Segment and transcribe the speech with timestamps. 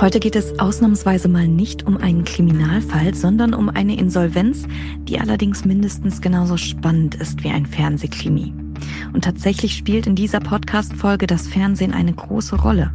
[0.00, 4.66] Heute geht es ausnahmsweise mal nicht um einen Kriminalfall, sondern um eine Insolvenz,
[5.04, 8.52] die allerdings mindestens genauso spannend ist wie ein Fernsehkrimi.
[9.12, 12.92] Und tatsächlich spielt in dieser Podcast-Folge das Fernsehen eine große Rolle.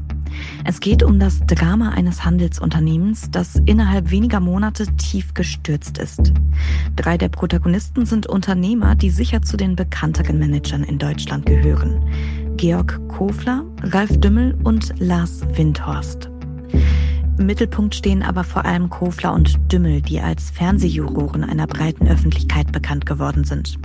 [0.65, 6.33] Es geht um das Drama eines Handelsunternehmens, das innerhalb weniger Monate tief gestürzt ist.
[6.97, 12.05] Drei der Protagonisten sind Unternehmer, die sicher zu den bekannteren Managern in Deutschland gehören.
[12.57, 16.28] Georg Kofler, Ralf Dümmel und Lars Windhorst.
[17.39, 22.73] Im Mittelpunkt stehen aber vor allem Kofler und Dümmel, die als Fernsehjuroren einer breiten Öffentlichkeit
[22.73, 23.79] bekannt geworden sind.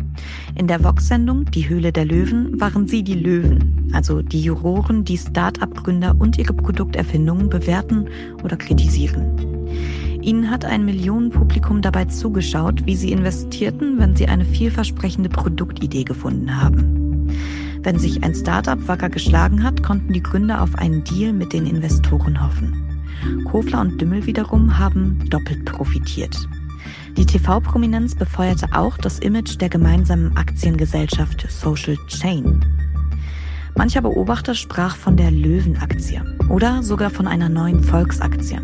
[0.56, 5.16] In der Vox-Sendung Die Höhle der Löwen waren sie die Löwen, also die Juroren, die
[5.16, 8.08] Start-up-Gründer und ihre Produkterfindungen bewerten
[8.42, 9.38] oder kritisieren.
[10.20, 16.60] Ihnen hat ein Millionenpublikum dabei zugeschaut, wie sie investierten, wenn sie eine vielversprechende Produktidee gefunden
[16.60, 17.28] haben.
[17.82, 21.66] Wenn sich ein Start-up wacker geschlagen hat, konnten die Gründer auf einen Deal mit den
[21.66, 22.83] Investoren hoffen.
[23.44, 26.36] Kofler und Dümmel wiederum haben doppelt profitiert.
[27.16, 32.64] Die TV-Prominenz befeuerte auch das Image der gemeinsamen Aktiengesellschaft Social Chain.
[33.76, 38.60] Mancher Beobachter sprach von der Löwenaktie oder sogar von einer neuen Volksaktie.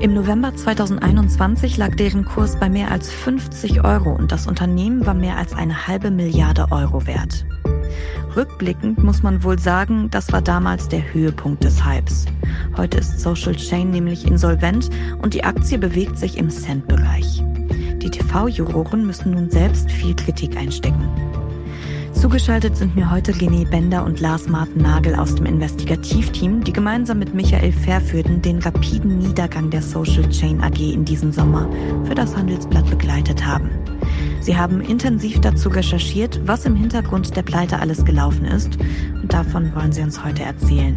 [0.00, 5.14] Im November 2021 lag deren Kurs bei mehr als 50 Euro und das Unternehmen war
[5.14, 7.46] mehr als eine halbe Milliarde Euro wert.
[8.36, 12.26] Rückblickend muss man wohl sagen, das war damals der Höhepunkt des Hypes.
[12.76, 14.90] Heute ist Social Chain nämlich insolvent
[15.22, 17.42] und die Aktie bewegt sich im Cent-Bereich.
[18.02, 21.08] Die TV-Juroren müssen nun selbst viel Kritik einstecken.
[22.24, 27.18] Zugeschaltet sind mir heute René Bender und Lars Martin Nagel aus dem Investigativteam, die gemeinsam
[27.18, 31.68] mit Michael Verfürden den rapiden Niedergang der Social Chain AG in diesem Sommer
[32.06, 33.68] für das Handelsblatt begleitet haben.
[34.40, 38.78] Sie haben intensiv dazu recherchiert, was im Hintergrund der Pleite alles gelaufen ist
[39.20, 40.96] und davon wollen Sie uns heute erzählen.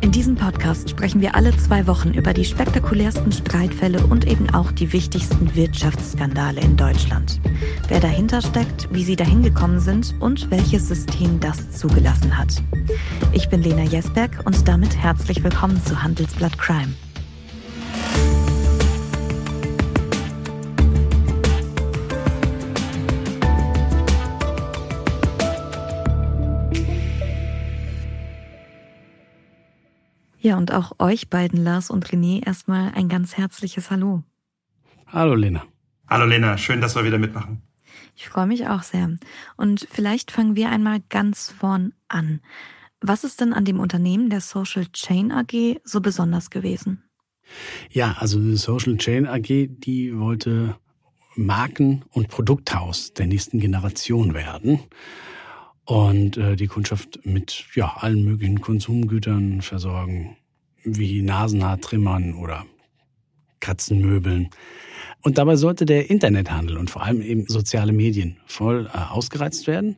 [0.00, 4.72] In diesem Podcast sprechen wir alle zwei Wochen über die spektakulärsten Streitfälle und eben auch
[4.72, 7.40] die wichtigsten Wirtschaftsskandale in Deutschland.
[7.88, 12.62] Wer dahinter steckt, wie sie dahin gekommen sind und welches System das zugelassen hat.
[13.32, 16.94] Ich bin Lena Jesberg und damit herzlich willkommen zu Handelsblatt Crime.
[30.44, 34.24] Ja, und auch euch beiden, Lars und René, erstmal ein ganz herzliches Hallo.
[35.06, 35.64] Hallo Lena.
[36.06, 37.62] Hallo Lena, schön, dass wir wieder mitmachen.
[38.14, 39.16] Ich freue mich auch sehr.
[39.56, 42.42] Und vielleicht fangen wir einmal ganz vorn an.
[43.00, 47.02] Was ist denn an dem Unternehmen der Social Chain AG so besonders gewesen?
[47.90, 50.76] Ja, also die Social Chain AG, die wollte
[51.36, 54.80] Marken- und Produkthaus der nächsten Generation werden
[55.84, 60.36] und äh, die Kundschaft mit ja, allen möglichen Konsumgütern versorgen,
[60.82, 62.66] wie Nasenhaartrimmern oder
[63.60, 64.50] Katzenmöbeln.
[65.22, 69.96] Und dabei sollte der Internethandel und vor allem eben soziale Medien voll äh, ausgereizt werden.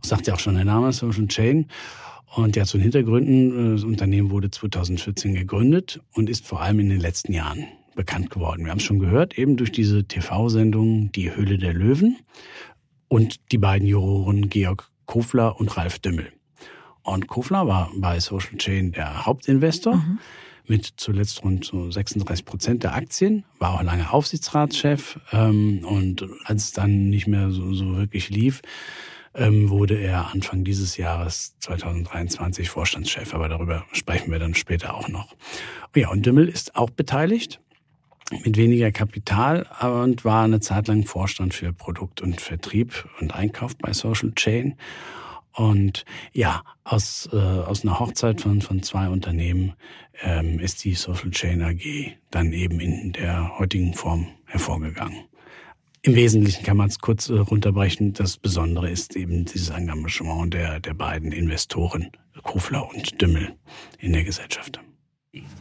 [0.00, 1.66] Das sagt ja auch schon der Name Social Chain.
[2.34, 6.80] Und ja, zu den Hintergründen, äh, das Unternehmen wurde 2014 gegründet und ist vor allem
[6.80, 8.64] in den letzten Jahren bekannt geworden.
[8.64, 12.18] Wir haben es schon gehört, eben durch diese TV-Sendung Die Höhle der Löwen
[13.08, 16.32] und die beiden Juroren Georg Kofler und Ralf Dümmel.
[17.02, 20.18] Und Kofler war bei Social Chain der Hauptinvestor mhm.
[20.66, 26.64] mit zuletzt rund so 36 Prozent der Aktien, war auch lange Aufsichtsratschef ähm, und als
[26.64, 28.62] es dann nicht mehr so, so wirklich lief,
[29.34, 33.34] ähm, wurde er Anfang dieses Jahres 2023 Vorstandschef.
[33.34, 35.34] Aber darüber sprechen wir dann später auch noch.
[35.94, 37.60] Ja, und Dümmel ist auch beteiligt
[38.44, 43.76] mit weniger Kapital und war eine Zeit lang Vorstand für Produkt und Vertrieb und Einkauf
[43.76, 44.76] bei Social Chain.
[45.54, 49.74] Und ja, aus, äh, aus einer Hochzeit von, von zwei Unternehmen
[50.22, 55.24] ähm, ist die Social Chain AG dann eben in der heutigen Form hervorgegangen.
[56.04, 58.12] Im Wesentlichen kann man es kurz äh, runterbrechen.
[58.12, 62.10] Das Besondere ist eben dieses Engagement der, der beiden Investoren,
[62.42, 63.54] Kofler und Dümmel,
[63.98, 64.80] in der Gesellschaft.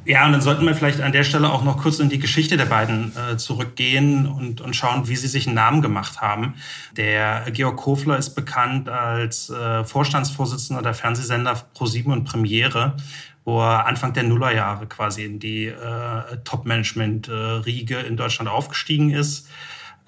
[0.04, 2.58] Ja, und dann sollten wir vielleicht an der Stelle auch noch kurz in die Geschichte
[2.58, 6.56] der beiden äh, zurückgehen und, und schauen, wie sie sich einen Namen gemacht haben.
[6.98, 12.98] Der Georg Kofler ist bekannt als äh, Vorstandsvorsitzender der Fernsehsender Pro7 und Premiere,
[13.46, 19.50] wo er Anfang der Nullerjahre quasi in die äh, Top-Management-Riege in Deutschland aufgestiegen ist.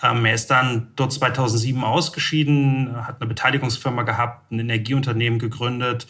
[0.01, 6.07] Ähm, er ist dann dort 2007 ausgeschieden, hat eine Beteiligungsfirma gehabt, ein Energieunternehmen gegründet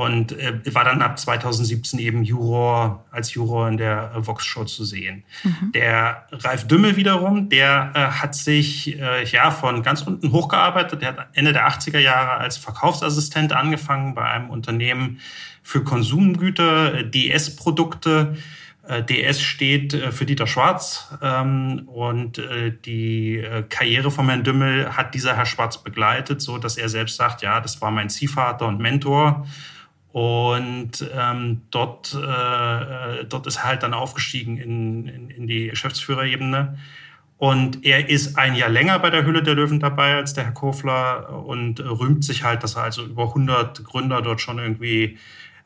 [0.00, 4.64] und äh, war dann ab 2017 eben Juror als Juror in der äh, Vox Show
[4.64, 5.24] zu sehen.
[5.44, 5.72] Mhm.
[5.72, 11.02] Der Ralf Dümmel wiederum, der äh, hat sich äh, ja von ganz unten hochgearbeitet.
[11.02, 15.20] Der hat Ende der 80er Jahre als Verkaufsassistent angefangen bei einem Unternehmen
[15.62, 18.36] für Konsumgüter, äh, DS-Produkte
[18.88, 24.96] Äh, DS steht äh, für Dieter Schwarz ähm, und äh, die Karriere von Herrn Dümmel
[24.96, 28.66] hat dieser Herr Schwarz begleitet, so dass er selbst sagt, ja, das war mein Ziehvater
[28.66, 29.46] und Mentor.
[30.12, 36.78] Und ähm, dort, äh, dort ist er halt dann aufgestiegen in, in, in die Geschäftsführerebene.
[37.38, 40.52] Und er ist ein Jahr länger bei der Hülle der Löwen dabei als der Herr
[40.52, 45.16] Kofler und rühmt sich halt, dass er also über 100 Gründer dort schon irgendwie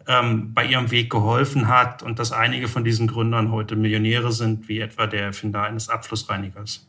[0.06, 4.68] ähm, bei ihrem Weg geholfen hat und dass einige von diesen Gründern heute Millionäre sind,
[4.68, 6.86] wie etwa der Erfinder eines Abflussreinigers.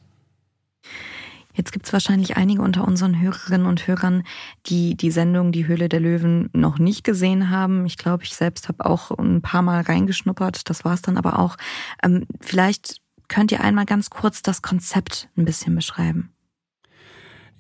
[1.56, 4.24] Jetzt gibt es wahrscheinlich einige unter unseren Hörerinnen und Hörern,
[4.66, 7.86] die die Sendung Die Höhle der Löwen noch nicht gesehen haben.
[7.86, 10.70] Ich glaube, ich selbst habe auch ein paar Mal reingeschnuppert.
[10.70, 11.56] Das war es dann aber auch.
[12.04, 16.32] Ähm, vielleicht könnt ihr einmal ganz kurz das Konzept ein bisschen beschreiben.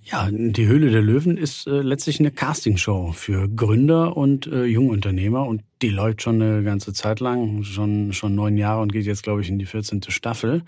[0.03, 5.47] Ja, die Höhle der Löwen ist äh, letztlich eine Castingshow für Gründer und äh, Jungunternehmer
[5.47, 9.23] und die läuft schon eine ganze Zeit lang, schon, schon neun Jahre und geht jetzt,
[9.23, 10.03] glaube ich, in die 14.
[10.09, 10.61] Staffel.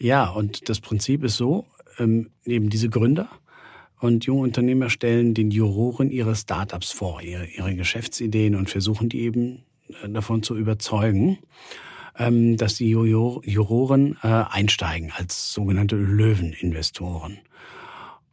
[0.00, 1.66] Ja, und das Prinzip ist so,
[1.98, 3.28] ähm, eben diese Gründer
[4.00, 9.64] und Jungunternehmer stellen den Juroren ihre Startups vor, ihre, ihre Geschäftsideen und versuchen die eben
[10.02, 11.38] äh, davon zu überzeugen,
[12.16, 17.38] ähm, dass die Juroren äh, einsteigen als sogenannte Löweninvestoren.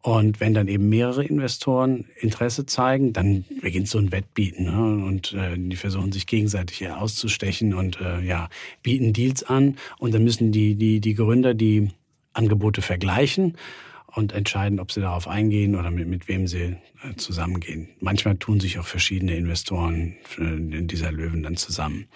[0.01, 4.65] Und wenn dann eben mehrere Investoren Interesse zeigen, dann beginnt so ein Wettbieten.
[4.65, 5.03] Ne?
[5.03, 8.49] Und äh, die versuchen sich gegenseitig auszustechen und äh, ja,
[8.83, 9.77] bieten Deals an.
[9.97, 11.89] Und dann müssen die, die, die Gründer die
[12.35, 13.57] Angebote vergleichen
[14.15, 17.89] und entscheiden, ob sie darauf eingehen oder mit, mit wem sie äh, zusammengehen.
[17.99, 22.07] Manchmal tun sich auch verschiedene Investoren äh, dieser Löwen dann zusammen.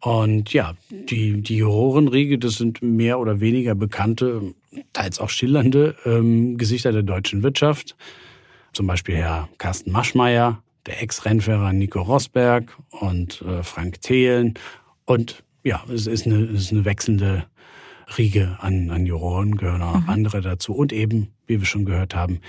[0.00, 4.54] Und ja, die, die Jurorenriege, das sind mehr oder weniger bekannte,
[4.92, 7.96] teils auch schillernde ähm, Gesichter der deutschen Wirtschaft.
[8.72, 14.54] Zum Beispiel Herr Carsten Maschmeyer, der Ex-Rennfahrer Nico Rosberg und äh, Frank Thelen.
[15.04, 17.46] Und ja, es ist eine, es ist eine wechselnde
[18.18, 20.08] Riege an, an Juroren, gehören auch mhm.
[20.08, 20.74] andere dazu.
[20.74, 22.40] Und eben, wie wir schon gehört haben,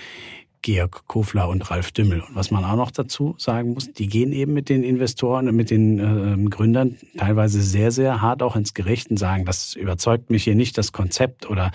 [0.63, 2.21] Georg Kofler und Ralf Dümmel.
[2.21, 5.69] Und was man auch noch dazu sagen muss, die gehen eben mit den Investoren, mit
[5.69, 10.45] den äh, Gründern teilweise sehr, sehr hart auch ins Gericht und sagen, das überzeugt mich
[10.45, 11.71] hier nicht, das Konzept oder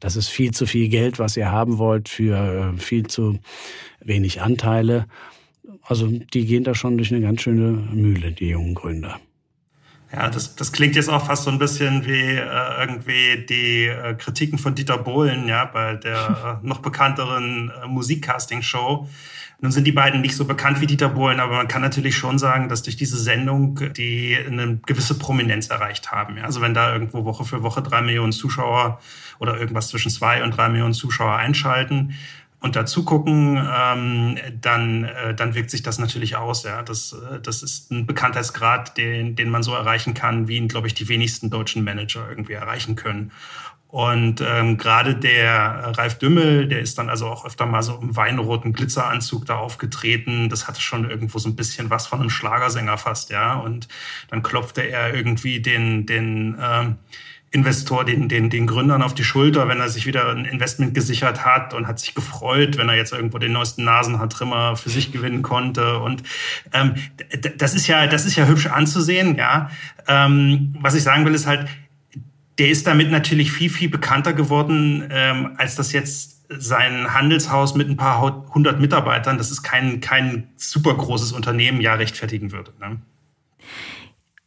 [0.00, 3.38] das ist viel zu viel Geld, was ihr haben wollt für äh, viel zu
[4.00, 5.06] wenig Anteile.
[5.82, 9.20] Also die gehen da schon durch eine ganz schöne Mühle, die jungen Gründer.
[10.12, 14.14] Ja, das, das klingt jetzt auch fast so ein bisschen wie äh, irgendwie die äh,
[14.14, 19.08] Kritiken von Dieter Bohlen, ja, bei der äh, noch bekannteren äh, Musikcasting-Show.
[19.62, 22.38] Nun sind die beiden nicht so bekannt wie Dieter Bohlen, aber man kann natürlich schon
[22.38, 26.38] sagen, dass durch diese Sendung die eine gewisse Prominenz erreicht haben.
[26.38, 26.44] Ja.
[26.44, 29.00] Also wenn da irgendwo Woche für Woche drei Millionen Zuschauer
[29.38, 32.14] oder irgendwas zwischen zwei und drei Millionen Zuschauer einschalten,
[32.60, 36.62] und dazu gucken, ähm, dann, äh, dann wirkt sich das natürlich aus.
[36.64, 40.68] Ja, das, äh, das ist ein Bekanntheitsgrad, den, den man so erreichen kann, wie ihn,
[40.68, 43.32] glaube ich, die wenigsten deutschen Manager irgendwie erreichen können.
[43.88, 48.14] Und ähm, gerade der Ralf Dümmel, der ist dann also auch öfter mal so im
[48.14, 50.48] weinroten Glitzeranzug da aufgetreten.
[50.48, 53.54] Das hatte schon irgendwo so ein bisschen was von einem Schlagersänger fast, ja.
[53.54, 53.88] Und
[54.28, 56.98] dann klopfte er irgendwie den, den ähm,
[57.52, 61.44] Investor den, den, den Gründern auf die Schulter, wenn er sich wieder ein Investment gesichert
[61.44, 65.42] hat und hat sich gefreut, wenn er jetzt irgendwo den neuesten Nasenhaartrimmer für sich gewinnen
[65.42, 65.98] konnte.
[65.98, 66.22] Und
[66.72, 66.94] ähm,
[67.58, 69.70] das ist ja, das ist ja hübsch anzusehen, ja.
[70.06, 71.66] Ähm, was ich sagen will, ist halt,
[72.58, 77.88] der ist damit natürlich viel, viel bekannter geworden, ähm, als das jetzt sein Handelshaus mit
[77.88, 82.72] ein paar hundert Mitarbeitern, das ist kein, kein super großes Unternehmen, ja rechtfertigen würde.
[82.80, 83.00] Ne?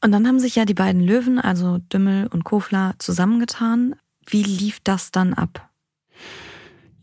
[0.03, 3.95] Und dann haben sich ja die beiden Löwen, also Dümmel und Kofler, zusammengetan.
[4.27, 5.69] Wie lief das dann ab?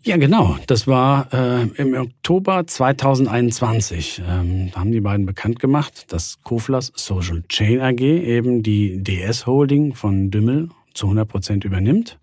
[0.02, 0.58] Ja, genau.
[0.66, 4.22] Das war äh, im Oktober 2021.
[4.26, 9.46] Ähm, da haben die beiden bekannt gemacht, dass Koflers Social Chain AG eben die DS
[9.46, 12.18] Holding von Dümmel zu 100 Prozent übernimmt.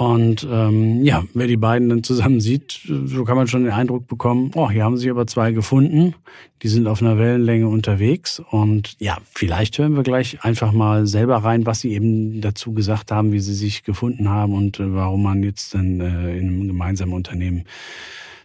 [0.00, 4.06] Und ähm, ja, wer die beiden dann zusammen sieht, so kann man schon den Eindruck
[4.06, 6.14] bekommen, oh, hier haben sich aber zwei gefunden,
[6.62, 8.40] die sind auf einer Wellenlänge unterwegs.
[8.50, 13.12] Und ja, vielleicht hören wir gleich einfach mal selber rein, was sie eben dazu gesagt
[13.12, 16.68] haben, wie sie sich gefunden haben und äh, warum man jetzt dann äh, in einem
[16.68, 17.64] gemeinsamen Unternehmen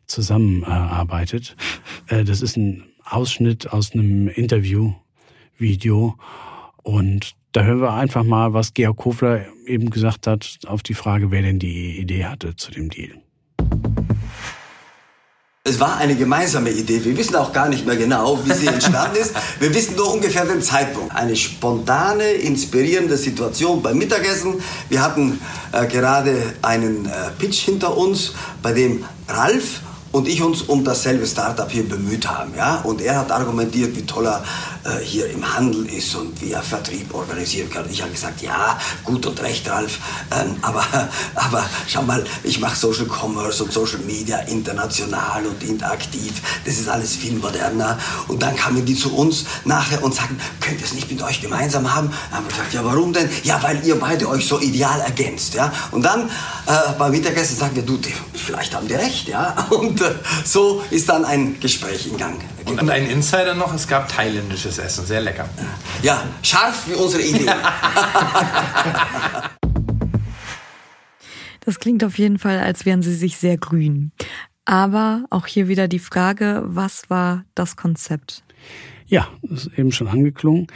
[0.07, 1.55] zusammenarbeitet.
[2.07, 6.15] Äh, das ist ein Ausschnitt aus einem Interview-Video
[6.83, 11.31] und da hören wir einfach mal, was Georg Kofler eben gesagt hat auf die Frage,
[11.31, 13.11] wer denn die Idee hatte zu dem Deal.
[15.63, 17.03] Es war eine gemeinsame Idee.
[17.05, 19.33] Wir wissen auch gar nicht mehr genau, wie sie entstanden ist.
[19.59, 21.15] Wir wissen nur ungefähr den Zeitpunkt.
[21.15, 24.61] Eine spontane, inspirierende Situation beim Mittagessen.
[24.89, 25.39] Wir hatten
[25.71, 27.09] äh, gerade einen äh,
[27.39, 29.81] Pitch hinter uns, bei dem Ralf
[30.15, 32.53] und ich uns um dasselbe Startup hier bemüht haben.
[32.55, 32.75] Ja?
[32.83, 34.45] Und er hat argumentiert, wie toll er
[34.85, 37.85] äh, hier im Handel ist und wie er Vertrieb organisieren kann.
[37.91, 39.99] Ich habe gesagt, ja, gut und recht, Ralf,
[40.31, 40.85] ähm, aber,
[41.35, 46.31] aber schau mal, ich mache Social Commerce und Social Media international und interaktiv.
[46.63, 47.97] Das ist alles viel moderner.
[48.29, 51.41] Und dann kamen die zu uns nachher und sagten, könnt ihr es nicht mit euch
[51.41, 52.09] gemeinsam haben?
[52.29, 53.29] Dann haben wir gesagt, ja, warum denn?
[53.43, 55.55] Ja, weil ihr beide euch so ideal ergänzt.
[55.55, 55.73] Ja?
[55.91, 56.29] Und dann
[56.67, 57.99] äh, beim Mittagessen sagen wir, du,
[58.33, 59.27] vielleicht haben die recht.
[59.27, 59.67] Ja?
[59.69, 62.41] Und äh, so ist dann ein Gespräch in Gang.
[62.65, 65.47] Und ein Insider noch, es gab thailändisches Essen, sehr lecker.
[66.01, 67.51] Ja, scharf wie unsere Idee.
[71.65, 74.11] Das klingt auf jeden Fall, als wären sie sich sehr grün.
[74.65, 78.43] Aber auch hier wieder die Frage, was war das Konzept?
[79.07, 80.67] Ja, das ist eben schon angeklungen.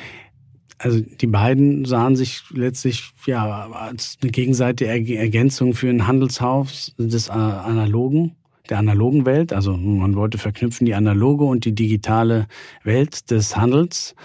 [0.79, 7.29] Also die beiden sahen sich letztlich ja als eine gegenseitige Ergänzung für ein Handelshaus des
[7.29, 8.37] analogen,
[8.69, 9.51] der analogen Welt.
[9.51, 12.47] Also man wollte verknüpfen die analoge und die digitale
[12.83, 14.15] Welt des Handels.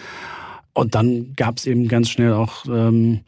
[0.74, 3.22] Und dann gab es eben ganz schnell auch ähm,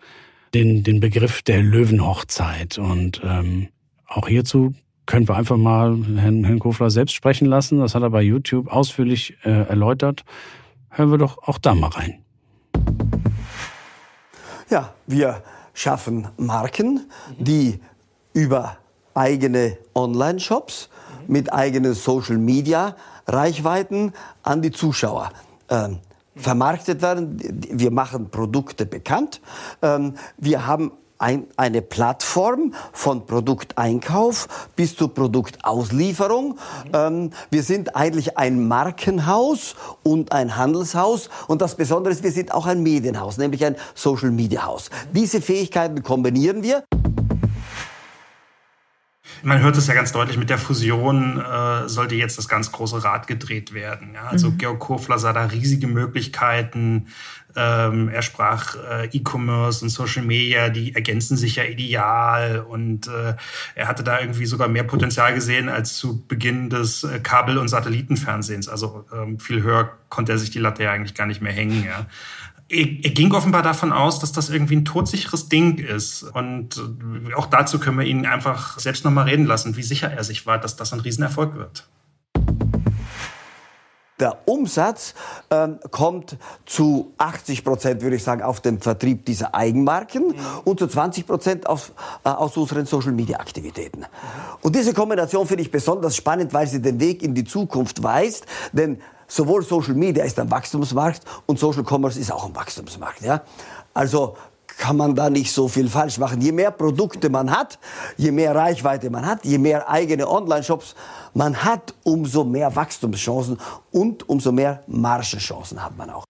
[0.54, 2.78] den, den Begriff der Löwenhochzeit.
[2.78, 3.68] Und ähm,
[4.06, 4.72] auch hierzu
[5.04, 7.80] können wir einfach mal Herrn, Herrn Kofler selbst sprechen lassen.
[7.80, 10.24] Das hat er bei YouTube ausführlich äh, erläutert.
[10.90, 12.25] Hören wir doch auch da mal rein.
[14.68, 17.80] Ja, wir schaffen Marken, die
[18.32, 18.78] über
[19.14, 20.88] eigene Online-Shops
[21.26, 24.12] mit eigenen Social-Media-Reichweiten
[24.42, 25.30] an die Zuschauer
[25.68, 25.98] ähm,
[26.34, 27.38] vermarktet werden.
[27.70, 29.42] Wir machen Produkte bekannt.
[29.82, 36.58] Ähm, wir haben ein, eine Plattform von Produkteinkauf bis zur Produktauslieferung.
[36.92, 41.30] Ähm, wir sind eigentlich ein Markenhaus und ein Handelshaus.
[41.48, 44.90] Und das Besondere ist, wir sind auch ein Medienhaus, nämlich ein Social Media Haus.
[45.12, 46.84] Diese Fähigkeiten kombinieren wir.
[49.42, 53.04] Man hört es ja ganz deutlich, mit der Fusion äh, sollte jetzt das ganz große
[53.04, 54.14] Rad gedreht werden.
[54.14, 54.24] Ja?
[54.24, 54.58] Also mhm.
[54.58, 57.08] Georg Kofler sah da riesige Möglichkeiten.
[57.56, 62.60] Ähm, er sprach äh, E-Commerce und Social Media, die ergänzen sich ja ideal.
[62.60, 63.34] Und äh,
[63.74, 67.68] er hatte da irgendwie sogar mehr Potenzial gesehen als zu Beginn des äh, Kabel- und
[67.68, 68.68] Satellitenfernsehens.
[68.68, 71.84] Also ähm, viel höher konnte er sich die Latte ja eigentlich gar nicht mehr hängen.
[71.84, 72.06] Ja
[72.68, 76.24] er ging offenbar davon aus, dass das irgendwie ein todsicheres Ding ist.
[76.24, 76.82] Und
[77.28, 80.46] äh, auch dazu können wir ihn einfach selbst nochmal reden lassen, wie sicher er sich
[80.46, 81.86] war, dass das ein Riesenerfolg wird.
[84.18, 85.14] Der Umsatz
[85.50, 90.34] ähm, kommt zu 80 Prozent, würde ich sagen, auf dem Vertrieb dieser Eigenmarken mhm.
[90.64, 91.92] und zu 20 Prozent auf,
[92.24, 94.00] äh, aus unseren Social-Media-Aktivitäten.
[94.00, 94.06] Mhm.
[94.62, 98.46] Und diese Kombination finde ich besonders spannend, weil sie den Weg in die Zukunft weist.
[98.72, 103.20] Denn sowohl Social Media ist ein Wachstumsmarkt und Social Commerce ist auch ein Wachstumsmarkt.
[103.20, 103.42] Ja?
[103.92, 104.36] Also
[104.78, 106.40] kann man da nicht so viel falsch machen.
[106.40, 107.78] Je mehr Produkte man hat,
[108.16, 110.94] je mehr Reichweite man hat, je mehr eigene Online-Shops
[111.34, 113.58] man hat, umso mehr Wachstumschancen
[113.90, 116.24] und umso mehr Margenchancen hat man auch.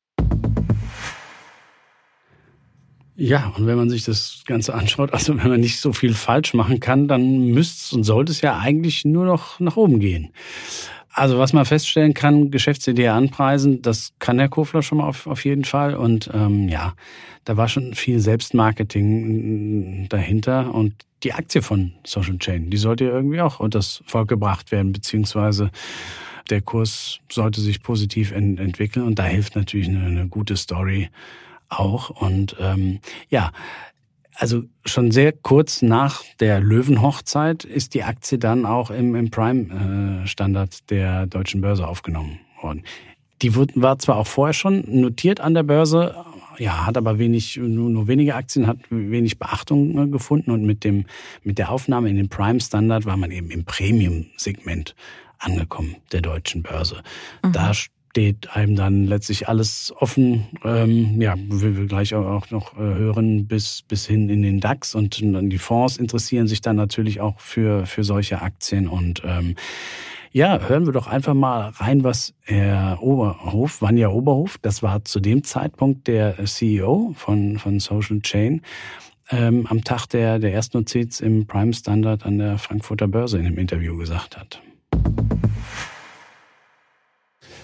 [3.18, 6.52] Ja, und wenn man sich das Ganze anschaut, also wenn man nicht so viel falsch
[6.52, 10.32] machen kann, dann müsste und sollte es ja eigentlich nur noch nach oben gehen.
[11.16, 15.46] Also was man feststellen kann, Geschäftsidee anpreisen, das kann Herr Kofler schon mal auf, auf
[15.46, 15.94] jeden Fall.
[15.94, 16.92] Und ähm, ja,
[17.44, 20.74] da war schon viel Selbstmarketing dahinter.
[20.74, 20.92] Und
[21.22, 25.70] die Aktie von Social Chain, die sollte irgendwie auch unters Volk gebracht werden, beziehungsweise
[26.50, 29.06] der Kurs sollte sich positiv ent entwickeln.
[29.06, 31.08] Und da hilft natürlich eine, eine gute Story
[31.70, 32.10] auch.
[32.10, 33.52] Und ähm, ja,
[34.38, 40.90] also schon sehr kurz nach der Löwenhochzeit ist die Aktie dann auch im, im Prime-Standard
[40.90, 42.84] der deutschen Börse aufgenommen worden.
[43.42, 46.14] Die war zwar auch vorher schon notiert an der Börse,
[46.58, 50.84] ja, hat aber wenig, nur, nur wenige Aktien, hat wenig Beachtung äh, gefunden und mit
[50.84, 51.04] dem,
[51.42, 54.94] mit der Aufnahme in den Prime-Standard war man eben im Premium-Segment
[55.38, 57.02] angekommen der deutschen Börse.
[57.42, 57.52] Mhm.
[57.52, 57.72] Da
[58.16, 60.46] steht einem dann letztlich alles offen.
[60.64, 64.94] Ähm, ja, wie wir gleich auch noch äh, hören, bis, bis hin in den DAX.
[64.94, 68.88] Und dann die Fonds interessieren sich dann natürlich auch für, für solche Aktien.
[68.88, 69.54] Und ähm,
[70.32, 75.20] ja, hören wir doch einfach mal rein, was Herr Oberhof, Vanja Oberhof, das war zu
[75.20, 78.62] dem Zeitpunkt der CEO von, von Social Chain,
[79.28, 83.44] ähm, am Tag der, der ersten Notiz im Prime Standard an der Frankfurter Börse in
[83.44, 84.62] einem Interview gesagt hat.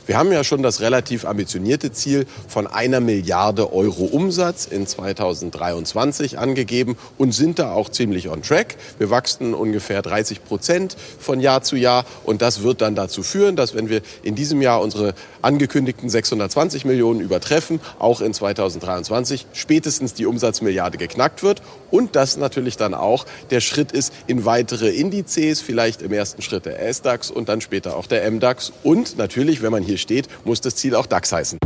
[0.04, 6.40] Wir haben ja schon das relativ ambitionierte Ziel von einer Milliarde Euro Umsatz in 2023
[6.40, 8.76] angegeben und sind da auch ziemlich on track.
[8.98, 13.54] Wir wachsen ungefähr 30 Prozent von Jahr zu Jahr und das wird dann dazu führen,
[13.54, 20.14] dass wenn wir in diesem Jahr unsere angekündigten 620 Millionen übertreffen, auch in 2023 spätestens
[20.14, 25.60] die Umsatzmilliarde geknackt wird und das natürlich dann auch der Schritt ist in weitere Indizes,
[25.60, 29.70] vielleicht im ersten Schritt der S-DAX und dann später auch der MDAX und natürlich, wenn
[29.70, 31.58] man hier steht, muss das Ziel auch DAX heißen.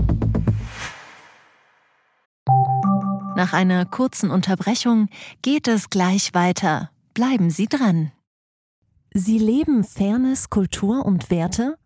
[3.37, 5.09] Nach einer kurzen Unterbrechung
[5.43, 6.91] geht es gleich weiter.
[7.13, 8.13] Bleiben Sie dran.
[9.13, 11.77] Sie leben Fairness, Kultur und Werte?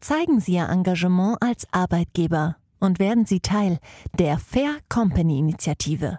[0.00, 3.78] Zeigen Sie Ihr Engagement als Arbeitgeber und werden Sie Teil
[4.18, 6.18] der Fair Company Initiative.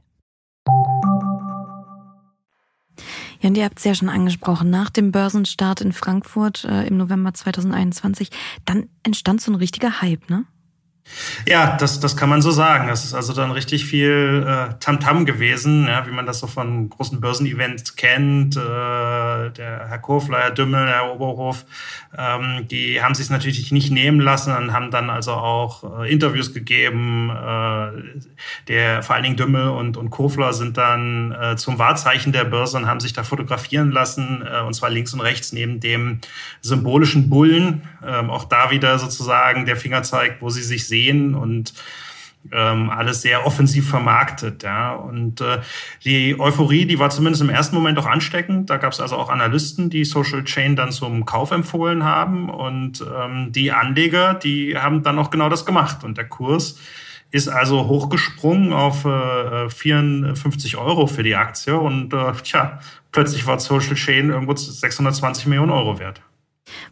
[3.41, 6.97] Ja, und ihr habt es ja schon angesprochen, nach dem Börsenstart in Frankfurt äh, im
[6.97, 8.29] November 2021,
[8.65, 10.45] dann entstand so ein richtiger Hype, ne?
[11.47, 12.87] Ja, das, das kann man so sagen.
[12.87, 16.47] Das ist also dann richtig viel äh, Tamtam -Tam gewesen, ja, wie man das so
[16.47, 18.55] von großen Börsenevents kennt.
[18.55, 21.65] Äh, der Herr Kofler, Herr Dümmel, Herr Oberhof,
[22.17, 26.53] ähm, die haben sich natürlich nicht nehmen lassen und haben dann also auch äh, Interviews
[26.53, 27.29] gegeben.
[27.29, 28.21] Äh,
[28.67, 32.77] der vor allen Dingen Dümmel und, und Kofler sind dann äh, zum Wahrzeichen der Börse
[32.77, 36.19] und haben sich da fotografieren lassen, äh, und zwar links und rechts neben dem
[36.61, 37.87] symbolischen Bullen.
[38.05, 41.73] Ähm, auch da wieder sozusagen der Finger zeigt, wo sie sich sehen und
[42.51, 44.63] ähm, alles sehr offensiv vermarktet.
[44.63, 44.93] Ja.
[44.93, 45.59] Und äh,
[46.03, 48.69] die Euphorie, die war zumindest im ersten Moment auch ansteckend.
[48.69, 52.49] Da gab es also auch Analysten, die Social Chain dann zum Kauf empfohlen haben.
[52.49, 56.03] Und ähm, die Anleger, die haben dann auch genau das gemacht.
[56.03, 56.79] Und der Kurs
[57.31, 61.77] ist also hochgesprungen auf äh, 54 Euro für die Aktie.
[61.77, 62.79] Und äh, tja,
[63.11, 66.21] plötzlich war Social Chain irgendwo 620 Millionen Euro wert.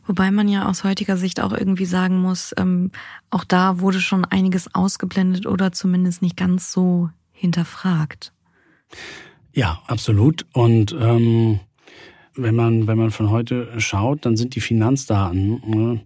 [0.05, 2.91] Wobei man ja aus heutiger Sicht auch irgendwie sagen muss, ähm,
[3.29, 8.33] auch da wurde schon einiges ausgeblendet oder zumindest nicht ganz so hinterfragt.
[9.53, 10.45] Ja, absolut.
[10.53, 11.59] Und ähm,
[12.35, 16.03] wenn man wenn man von heute schaut, dann sind die Finanzdaten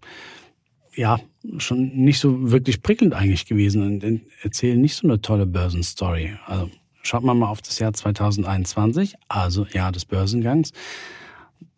[0.96, 1.20] äh, ja
[1.58, 6.36] schon nicht so wirklich prickelnd eigentlich gewesen und erzählen nicht so eine tolle Börsenstory.
[6.46, 6.70] Also
[7.02, 10.72] schaut man mal auf das Jahr 2021, also Jahr des Börsengangs.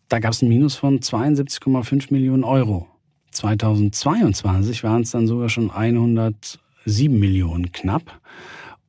[0.09, 2.87] Da gab es ein Minus von 72,5 Millionen Euro.
[3.31, 8.19] 2022 waren es dann sogar schon 107 Millionen knapp.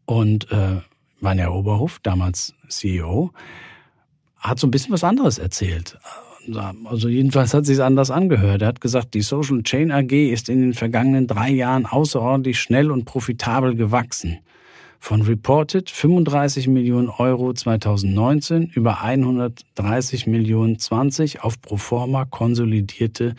[0.05, 0.81] Und äh,
[1.21, 3.33] Vanja Oberhof, damals CEO,
[4.39, 5.99] hat so ein bisschen was anderes erzählt.
[6.85, 8.63] Also jedenfalls hat sich anders angehört.
[8.63, 12.93] Er hat gesagt, die Social Chain AG ist in den vergangenen drei Jahren außerordentlich schnell
[12.93, 14.39] und profitabel gewachsen
[14.99, 23.35] von reported 35 Millionen Euro 2019 über 130 Millionen 20 auf pro forma konsolidierte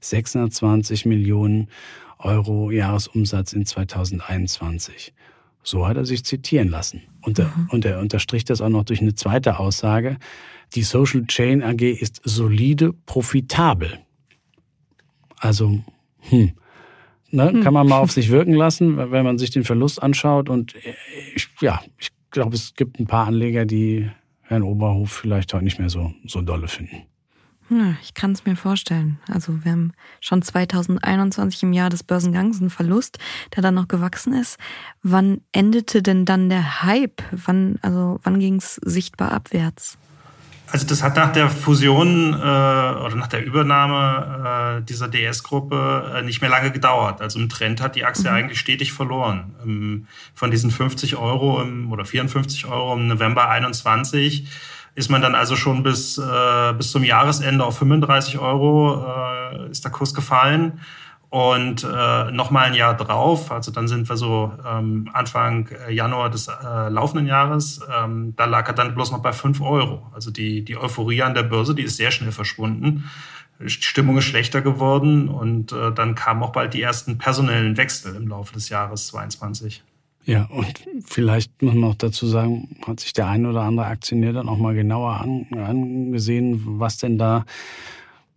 [0.00, 1.68] 620 Millionen
[2.18, 5.12] Euro Jahresumsatz in 2021.
[5.62, 7.02] So hat er sich zitieren lassen.
[7.20, 7.68] Und er, mhm.
[7.70, 10.16] und er unterstrich das auch noch durch eine zweite Aussage.
[10.74, 13.98] Die Social Chain AG ist solide profitabel.
[15.38, 15.80] Also,
[16.20, 16.52] hm,
[17.30, 17.50] Ne?
[17.50, 17.62] Hm.
[17.62, 20.48] Kann man mal auf sich wirken lassen, wenn man sich den Verlust anschaut.
[20.48, 20.74] Und
[21.34, 24.10] ich, ja, ich glaube, es gibt ein paar Anleger, die
[24.42, 27.02] Herrn Oberhof vielleicht heute nicht mehr so, so dolle finden.
[27.70, 29.18] Ja, ich kann es mir vorstellen.
[29.28, 33.18] Also wir haben schon 2021 im Jahr des Börsengangs einen Verlust,
[33.54, 34.56] der dann noch gewachsen ist.
[35.02, 37.22] Wann endete denn dann der Hype?
[37.30, 39.98] Wann, also wann ging es sichtbar abwärts?
[40.70, 46.22] Also das hat nach der Fusion äh, oder nach der Übernahme äh, dieser DS-Gruppe äh,
[46.22, 47.22] nicht mehr lange gedauert.
[47.22, 48.36] Also im Trend hat die Aktie mhm.
[48.36, 49.54] eigentlich stetig verloren.
[49.64, 54.46] Ähm, von diesen 50 Euro im, oder 54 Euro im November 21
[54.94, 59.84] ist man dann also schon bis, äh, bis zum Jahresende auf 35 Euro äh, ist
[59.84, 60.80] der Kurs gefallen.
[61.30, 66.30] Und äh, nochmal ein Jahr drauf, also dann sind wir so ähm, Anfang äh, Januar
[66.30, 70.06] des äh, laufenden Jahres, ähm, da lag er dann bloß noch bei fünf Euro.
[70.14, 73.10] Also die, die Euphorie an der Börse, die ist sehr schnell verschwunden.
[73.60, 78.14] Die Stimmung ist schlechter geworden und äh, dann kamen auch bald die ersten personellen Wechsel
[78.16, 79.82] im Laufe des Jahres 22.
[80.24, 84.32] Ja, und vielleicht muss man auch dazu sagen, hat sich der ein oder andere Aktionär
[84.32, 87.44] dann auch mal genauer an, angesehen, was denn da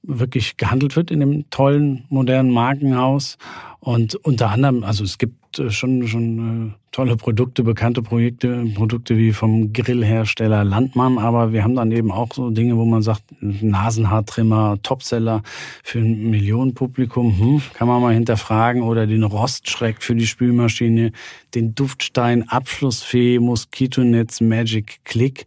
[0.04, 3.38] wirklich gehandelt wird in dem tollen, modernen Markenhaus.
[3.80, 9.18] Und unter anderem, also es gibt äh, schon, schon äh, tolle Produkte, bekannte Projekte, Produkte
[9.18, 13.24] wie vom Grillhersteller Landmann, aber wir haben dann eben auch so Dinge, wo man sagt,
[13.40, 15.42] Nasenhaartrimmer, Topseller
[15.84, 21.12] für ein Millionenpublikum, hm, kann man mal hinterfragen, oder den Rostschreck für die Spülmaschine,
[21.56, 25.46] den Duftstein Abschlussfee, Moskitonetz Magic Click.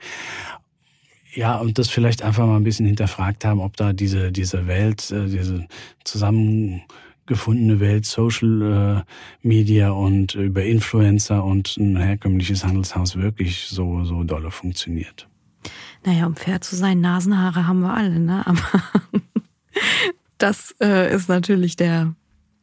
[1.35, 5.11] Ja, und das vielleicht einfach mal ein bisschen hinterfragt haben, ob da diese, diese Welt,
[5.11, 5.67] äh, diese
[6.05, 6.83] zusammen
[7.27, 14.23] gefundene Welt, Social äh, Media und über Influencer und ein herkömmliches Handelshaus wirklich so, so
[14.25, 15.29] dolle funktioniert.
[16.05, 18.47] Naja, um fair zu sein, Nasenhaare haben wir alle, ne?
[18.47, 18.61] Aber
[20.39, 22.15] das äh, ist natürlich der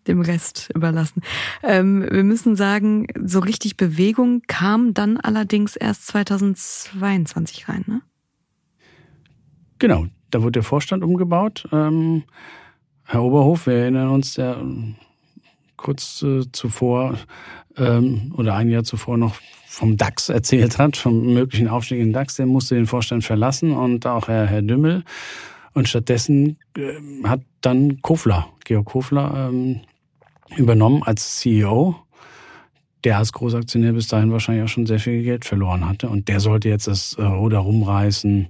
[0.07, 1.21] dem Rest überlassen.
[1.61, 8.01] Ähm, wir müssen sagen, so richtig Bewegung kam dann allerdings erst 2022 rein, ne?
[9.81, 11.67] Genau, da wurde der Vorstand umgebaut.
[11.71, 12.21] Ähm,
[13.03, 14.93] Herr Oberhof, wir erinnern uns, der ähm,
[15.75, 17.17] kurz äh, zuvor
[17.77, 22.13] ähm, oder ein Jahr zuvor noch vom DAX erzählt hat, vom möglichen Aufstieg in den
[22.13, 25.03] DAX, der musste den Vorstand verlassen und auch Herr, Herr Dümmel.
[25.73, 29.79] Und stattdessen äh, hat dann Kofler, Georg Kofler, ähm,
[30.57, 31.95] übernommen als CEO,
[33.03, 36.07] der als Großaktionär bis dahin wahrscheinlich auch schon sehr viel Geld verloren hatte.
[36.07, 38.49] Und der sollte jetzt das äh, Ruder rumreißen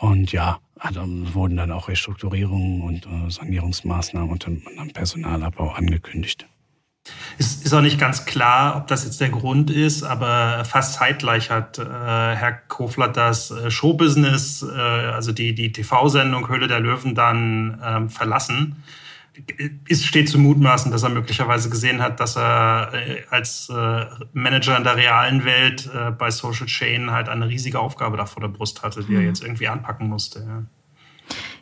[0.00, 0.58] und ja,
[0.92, 6.46] dann wurden dann auch Restrukturierungen und äh, Sanierungsmaßnahmen und dann Personalabbau angekündigt.
[7.38, 11.50] Es ist auch nicht ganz klar, ob das jetzt der Grund ist, aber fast zeitgleich
[11.50, 17.14] hat äh, Herr Kofler das äh, Showbusiness, äh, also die, die TV-Sendung Höhle der Löwen,
[17.14, 18.82] dann ähm, verlassen
[19.86, 24.76] ist, steht zu mutmaßen, dass er möglicherweise gesehen hat, dass er äh, als äh, Manager
[24.76, 28.48] in der realen Welt äh, bei Social Chain halt eine riesige Aufgabe da vor der
[28.48, 29.26] Brust hatte, die er mhm.
[29.26, 30.40] jetzt irgendwie anpacken musste.
[30.40, 30.64] Ja.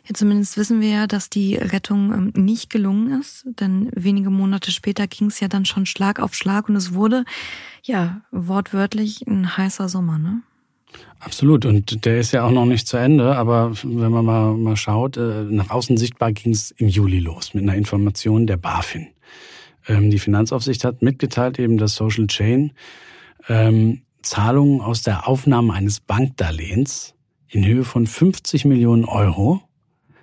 [0.07, 4.71] Ja, zumindest wissen wir ja, dass die Rettung ähm, nicht gelungen ist, denn wenige Monate
[4.71, 7.25] später ging es ja dann schon Schlag auf Schlag und es wurde
[7.83, 10.41] ja wortwörtlich ein heißer Sommer, ne?
[11.19, 11.65] Absolut.
[11.65, 13.35] Und der ist ja auch noch nicht zu Ende.
[13.35, 17.53] Aber wenn man mal, mal schaut, äh, nach außen sichtbar ging es im Juli los
[17.53, 19.07] mit einer Information der BaFin.
[19.87, 22.71] Ähm, die Finanzaufsicht hat mitgeteilt eben, dass Social Chain
[23.47, 27.15] ähm, Zahlungen aus der Aufnahme eines Bankdarlehens
[27.47, 29.61] in Höhe von 50 Millionen Euro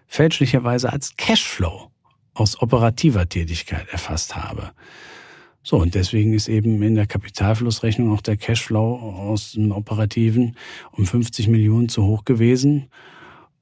[0.06, 1.90] fälschlicherweise als Cashflow
[2.34, 4.72] aus operativer Tätigkeit erfasst habe.
[5.66, 10.56] So, und deswegen ist eben in der Kapitalflussrechnung auch der Cashflow aus dem Operativen
[10.92, 12.90] um 50 Millionen zu hoch gewesen.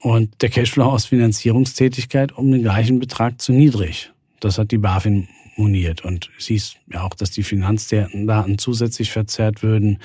[0.01, 4.13] Und der Cashflow aus Finanzierungstätigkeit um den gleichen Betrag zu niedrig.
[4.41, 6.05] Das hat die BaFin moniert.
[6.05, 9.99] Und siehst ja auch, dass die Finanzdaten zusätzlich verzerrt würden,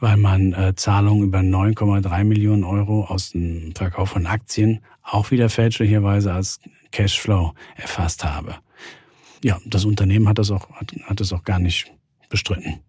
[0.00, 5.48] weil man äh, Zahlungen über 9,3 Millionen Euro aus dem Verkauf von Aktien auch wieder
[5.48, 8.56] fälschlicherweise als Cashflow erfasst habe
[9.44, 11.92] ja, das Unternehmen hat das auch, hat, hat das auch gar nicht
[12.28, 12.80] bestritten.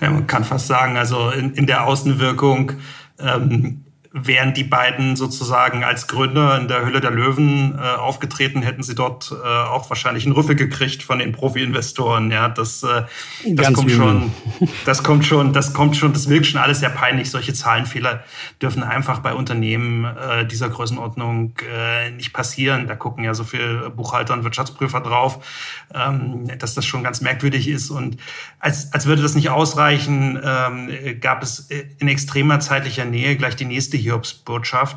[0.00, 2.72] Ja, man kann fast sagen, also in, in der Außenwirkung
[3.18, 3.83] ähm,
[4.16, 8.94] wären die beiden sozusagen als Gründer in der Hülle der Löwen äh, aufgetreten, hätten sie
[8.94, 12.30] dort äh, auch wahrscheinlich einen Rüffel gekriegt von den Profi-Investoren.
[12.30, 13.02] Ja, das, äh,
[13.44, 14.32] das kommt schon,
[14.84, 17.28] das kommt schon, das kommt schon, das wirkt schon alles sehr peinlich.
[17.28, 18.22] Solche Zahlenfehler
[18.62, 22.86] dürfen einfach bei Unternehmen äh, dieser Größenordnung äh, nicht passieren.
[22.86, 25.44] Da gucken ja so viel Buchhalter und Wirtschaftsprüfer drauf,
[25.92, 27.90] ähm, dass das schon ganz merkwürdig ist.
[27.90, 28.18] Und
[28.60, 33.64] als, als würde das nicht ausreichen, ähm, gab es in extremer zeitlicher Nähe gleich die
[33.64, 34.96] nächste Hiobsbotschaft,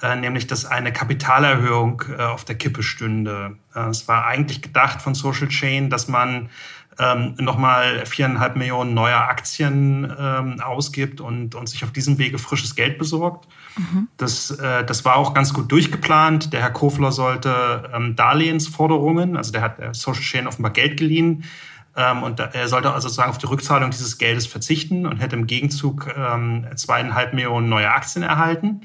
[0.00, 3.56] äh, nämlich dass eine Kapitalerhöhung äh, auf der Kippe stünde.
[3.74, 6.48] Äh, es war eigentlich gedacht von Social Chain, dass man
[6.98, 12.74] ähm, nochmal viereinhalb Millionen neuer Aktien ähm, ausgibt und, und sich auf diesem Wege frisches
[12.74, 13.48] Geld besorgt.
[13.76, 14.08] Mhm.
[14.18, 16.52] Das, äh, das war auch ganz gut durchgeplant.
[16.52, 21.44] Der Herr Kofler sollte ähm, Darlehensforderungen, also der hat der Social Chain offenbar Geld geliehen,
[21.94, 26.14] und er sollte also sozusagen auf die Rückzahlung dieses Geldes verzichten und hätte im Gegenzug
[26.16, 28.82] ähm, zweieinhalb Millionen neue Aktien erhalten.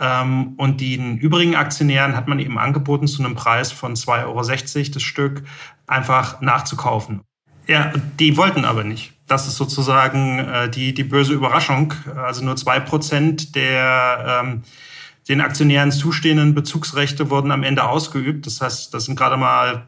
[0.00, 4.90] Ähm, und den übrigen Aktionären hat man eben angeboten, zu einem Preis von 2,60 Euro
[4.94, 5.42] das Stück
[5.86, 7.20] einfach nachzukaufen.
[7.66, 9.12] Ja, die wollten aber nicht.
[9.26, 11.92] Das ist sozusagen äh, die, die böse Überraschung.
[12.16, 14.62] Also nur zwei Prozent der ähm,
[15.30, 18.46] den Aktionären zustehenden Bezugsrechte wurden am Ende ausgeübt.
[18.46, 19.86] Das heißt, das sind gerade mal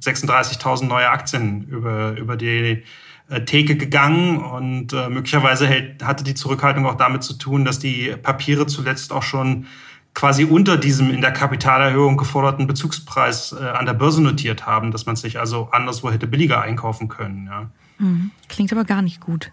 [0.00, 2.82] 36.000 neue Aktien über, über die
[3.30, 7.78] äh, Theke gegangen und äh, möglicherweise hält, hatte die Zurückhaltung auch damit zu tun, dass
[7.78, 9.66] die Papiere zuletzt auch schon
[10.12, 15.06] quasi unter diesem in der Kapitalerhöhung geforderten Bezugspreis äh, an der Börse notiert haben, dass
[15.06, 17.46] man sich also anderswo hätte billiger einkaufen können.
[17.46, 17.70] Ja.
[17.98, 18.32] Mhm.
[18.50, 19.50] Klingt aber gar nicht gut.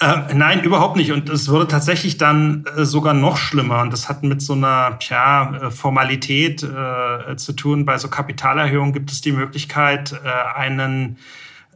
[0.00, 1.12] Äh, nein, überhaupt nicht.
[1.12, 3.80] Und es wurde tatsächlich dann äh, sogar noch schlimmer.
[3.80, 7.84] Und das hat mit so einer tja, äh, Formalität äh, zu tun.
[7.84, 11.18] Bei so Kapitalerhöhungen gibt es die Möglichkeit, äh, einen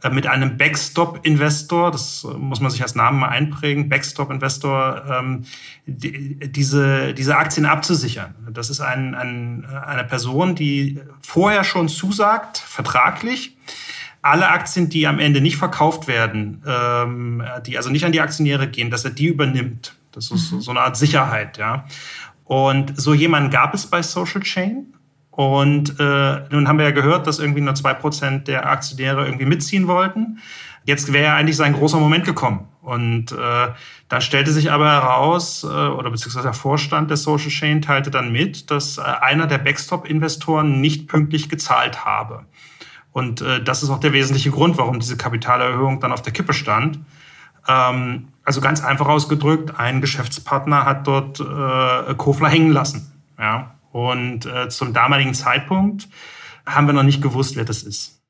[0.02, 5.44] äh, mit einem Backstop-Investor, das muss man sich als Namen mal einprägen, Backstop-Investor, ähm,
[5.86, 8.34] die, diese, diese Aktien abzusichern.
[8.50, 13.56] Das ist ein, ein, eine Person, die vorher schon zusagt, vertraglich,
[14.22, 18.68] alle Aktien, die am Ende nicht verkauft werden, ähm, die also nicht an die Aktionäre
[18.68, 19.94] gehen, dass er die übernimmt.
[20.12, 20.60] Das ist mhm.
[20.60, 21.84] so eine Art Sicherheit, ja.
[22.44, 24.94] Und so jemanden gab es bei Social Chain.
[25.30, 29.44] Und äh, nun haben wir ja gehört, dass irgendwie nur zwei Prozent der Aktionäre irgendwie
[29.44, 30.40] mitziehen wollten.
[30.84, 32.66] Jetzt wäre eigentlich sein großer Moment gekommen.
[32.80, 33.68] Und äh,
[34.08, 38.32] dann stellte sich aber heraus, äh, oder beziehungsweise der Vorstand der Social Chain teilte dann
[38.32, 42.46] mit, dass äh, einer der Backstop-Investoren nicht pünktlich gezahlt habe.
[43.18, 46.52] Und äh, das ist auch der wesentliche Grund, warum diese Kapitalerhöhung dann auf der Kippe
[46.52, 47.00] stand.
[47.66, 53.12] Ähm, also ganz einfach ausgedrückt, ein Geschäftspartner hat dort äh, Kofler hängen lassen.
[53.36, 56.08] Ja, und äh, zum damaligen Zeitpunkt
[56.64, 58.22] haben wir noch nicht gewusst, wer das ist.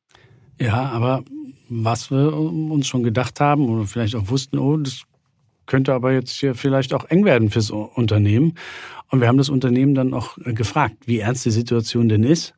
[0.59, 1.22] Ja, aber
[1.68, 5.03] was wir uns schon gedacht haben oder vielleicht auch wussten, oh, das
[5.66, 8.55] könnte aber jetzt hier vielleicht auch eng werden fürs Unternehmen.
[9.11, 12.55] Und wir haben das Unternehmen dann auch äh, gefragt, wie ernst die Situation denn ist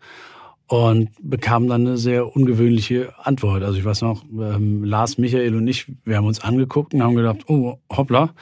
[0.70, 3.64] und bekamen dann eine sehr ungewöhnliche Antwort.
[3.64, 7.16] Also ich weiß noch, ähm, Lars, Michael und ich, wir haben uns angeguckt und haben
[7.16, 8.33] gedacht, oh, hoppla,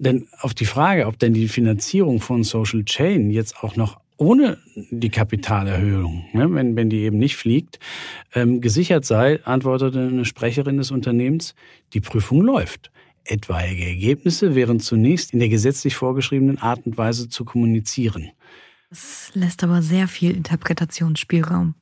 [0.00, 4.58] denn auf die Frage, ob denn die Finanzierung von Social Chain jetzt auch noch ohne
[4.74, 7.78] die Kapitalerhöhung, ne, wenn, wenn die eben nicht fliegt,
[8.34, 11.54] ähm, gesichert sei, antwortete eine Sprecherin des Unternehmens,
[11.92, 12.90] die Prüfung läuft.
[13.22, 18.32] Etwaige Ergebnisse wären zunächst in der gesetzlich vorgeschriebenen Art und Weise zu kommunizieren.
[18.92, 21.74] Das lässt aber sehr viel Interpretationsspielraum.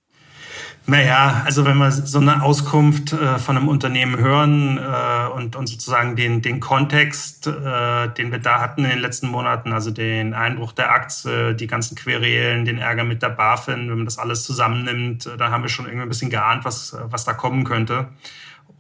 [0.86, 5.66] Naja, also wenn wir so eine Auskunft äh, von einem Unternehmen hören äh, und, und
[5.66, 10.34] sozusagen den, den Kontext, äh, den wir da hatten in den letzten Monaten, also den
[10.34, 14.44] Einbruch der Aktie, die ganzen Querelen, den Ärger mit der BaFin, wenn man das alles
[14.44, 18.06] zusammennimmt, äh, dann haben wir schon irgendwie ein bisschen geahnt, was, was da kommen könnte.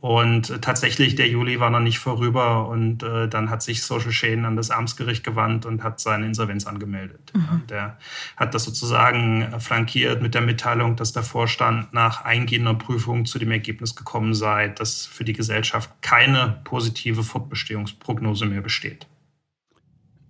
[0.00, 4.46] Und tatsächlich, der Juli war noch nicht vorüber und äh, dann hat sich Social Chain
[4.46, 7.32] an das Amtsgericht gewandt und hat seine Insolvenz angemeldet.
[7.34, 7.62] Mhm.
[7.68, 7.98] Der
[8.34, 13.50] hat das sozusagen flankiert mit der Mitteilung, dass der Vorstand nach eingehender Prüfung zu dem
[13.50, 19.06] Ergebnis gekommen sei, dass für die Gesellschaft keine positive Fortbestehungsprognose mehr besteht.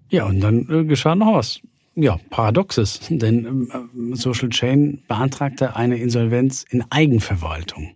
[0.08, 1.60] Ja, und dann äh, geschah noch was.
[1.94, 7.94] Ja, paradoxes, denn äh, Social Chain beantragte eine Insolvenz in Eigenverwaltung.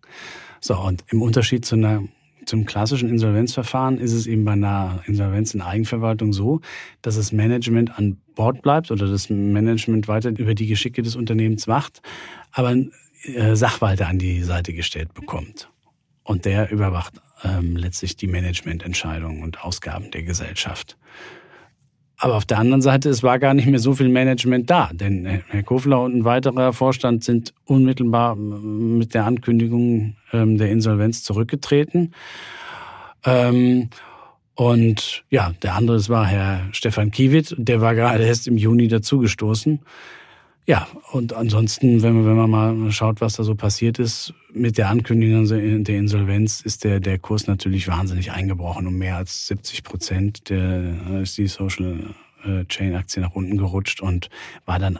[0.64, 2.02] So, und im Unterschied zu einer,
[2.46, 6.62] zum klassischen Insolvenzverfahren ist es eben bei einer Insolvenz in Eigenverwaltung so,
[7.02, 11.68] dass das Management an Bord bleibt oder das Management weiter über die Geschicke des Unternehmens
[11.68, 12.00] wacht,
[12.50, 12.92] aber ein
[13.24, 15.68] äh, Sachwalter an die Seite gestellt bekommt.
[16.22, 20.96] Und der überwacht ähm, letztlich die Managemententscheidungen und Ausgaben der Gesellschaft.
[22.16, 25.26] Aber auf der anderen Seite, es war gar nicht mehr so viel Management da, denn
[25.48, 32.14] Herr Kofler und ein weiterer Vorstand sind unmittelbar mit der Ankündigung ähm, der Insolvenz zurückgetreten.
[33.24, 33.90] Ähm,
[34.54, 38.86] und ja, der andere, das war Herr Stefan Kiewit, der war gerade erst im Juni
[38.86, 39.80] dazugestoßen.
[40.66, 42.50] Ja, und ansonsten, wenn man, wenn man
[42.80, 47.18] mal schaut, was da so passiert ist, mit der Ankündigung der Insolvenz ist der, der
[47.18, 48.86] Kurs natürlich wahnsinnig eingebrochen.
[48.86, 54.00] Um mehr als 70 Prozent der, ist die Social äh, Chain Aktie nach unten gerutscht
[54.00, 54.30] und
[54.64, 54.98] war dann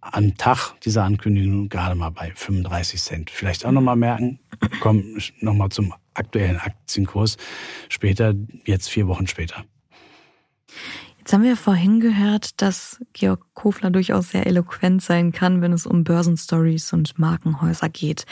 [0.00, 3.30] am Tag dieser Ankündigung gerade mal bei 35 Cent.
[3.30, 4.40] Vielleicht auch nochmal merken,
[4.80, 7.36] kommen nochmal zum aktuellen Aktienkurs
[7.88, 8.34] später,
[8.64, 9.64] jetzt vier Wochen später.
[11.28, 15.84] Jetzt haben wir vorhin gehört, dass Georg Kofler durchaus sehr eloquent sein kann, wenn es
[15.84, 18.24] um Börsenstories und Markenhäuser geht.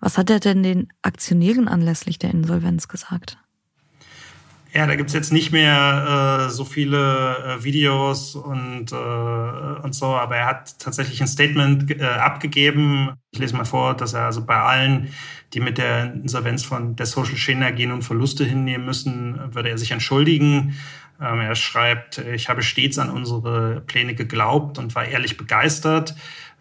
[0.00, 3.38] Was hat er denn den Aktionären anlässlich der Insolvenz gesagt?
[4.72, 10.06] Ja, da gibt's jetzt nicht mehr äh, so viele äh, Videos und, äh, und so,
[10.06, 13.12] aber er hat tatsächlich ein Statement äh, abgegeben.
[13.30, 15.14] Ich lese mal vor, dass er also bei allen,
[15.54, 19.78] die mit der Insolvenz von der Social Chain gehen und Verluste hinnehmen müssen, würde er
[19.78, 20.74] sich entschuldigen.
[21.20, 26.14] Ähm, er schreibt, ich habe stets an unsere Pläne geglaubt und war ehrlich begeistert.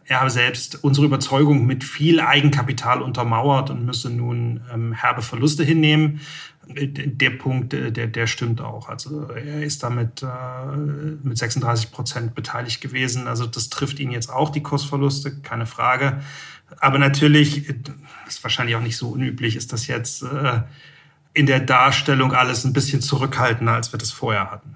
[0.06, 5.64] Er habe selbst unsere Überzeugung mit viel Eigenkapital untermauert und müsse nun ähm, herbe Verluste
[5.64, 6.22] hinnehmen.
[6.68, 8.90] Der Punkt, äh, der, der stimmt auch.
[8.90, 10.28] Also er ist damit äh,
[11.22, 13.28] mit 36 Prozent beteiligt gewesen.
[13.28, 16.22] Also das trifft ihn jetzt auch, die Kursverluste, keine Frage.
[16.80, 17.70] Aber natürlich,
[18.28, 20.62] ist wahrscheinlich auch nicht so unüblich, ist das jetzt äh,
[21.40, 24.76] in der Darstellung alles ein bisschen zurückhaltender, als wir das vorher hatten.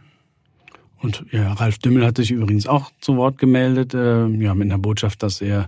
[1.01, 4.77] Und ja, Ralf Dümmel hat sich übrigens auch zu Wort gemeldet, äh, ja, mit einer
[4.77, 5.67] Botschaft, dass er,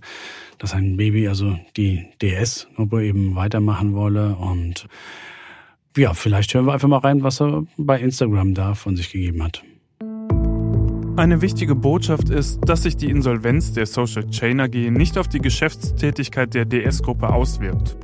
[0.58, 4.36] dass sein Baby, also die DS, ob er eben weitermachen wolle.
[4.36, 4.88] Und
[5.98, 9.44] ja, vielleicht hören wir einfach mal rein, was er bei Instagram da von sich gegeben
[9.44, 9.62] hat.
[11.18, 15.40] Eine wichtige Botschaft ist, dass sich die Insolvenz der Social Chain AG nicht auf die
[15.40, 17.98] Geschäftstätigkeit der DS-Gruppe auswirkt.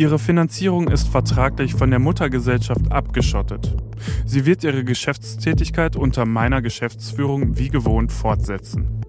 [0.00, 3.76] Ihre Finanzierung ist vertraglich von der Muttergesellschaft abgeschottet.
[4.24, 9.02] Sie wird ihre Geschäftstätigkeit unter meiner Geschäftsführung wie gewohnt fortsetzen.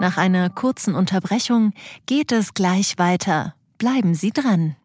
[0.00, 1.74] Nach einer kurzen Unterbrechung
[2.06, 3.54] geht es gleich weiter.
[3.76, 4.76] Bleiben Sie dran.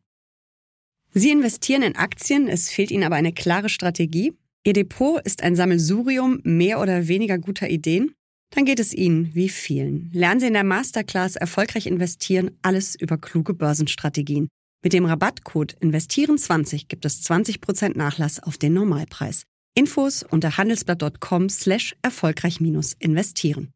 [1.11, 4.33] Sie investieren in Aktien, es fehlt Ihnen aber eine klare Strategie.
[4.65, 8.13] Ihr Depot ist ein Sammelsurium mehr oder weniger guter Ideen
[8.55, 10.09] dann geht es Ihnen wie vielen.
[10.13, 14.47] Lernen Sie in der Masterclass Erfolgreich investieren alles über kluge Börsenstrategien.
[14.83, 19.43] Mit dem Rabattcode Investieren20 gibt es 20% Nachlass auf den Normalpreis.
[19.75, 23.71] Infos unter handelsblatt.com slash erfolgreich-investieren.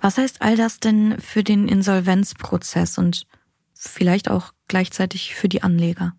[0.00, 3.26] Was heißt all das denn für den Insolvenzprozess und
[3.74, 6.14] vielleicht auch gleichzeitig für die Anleger?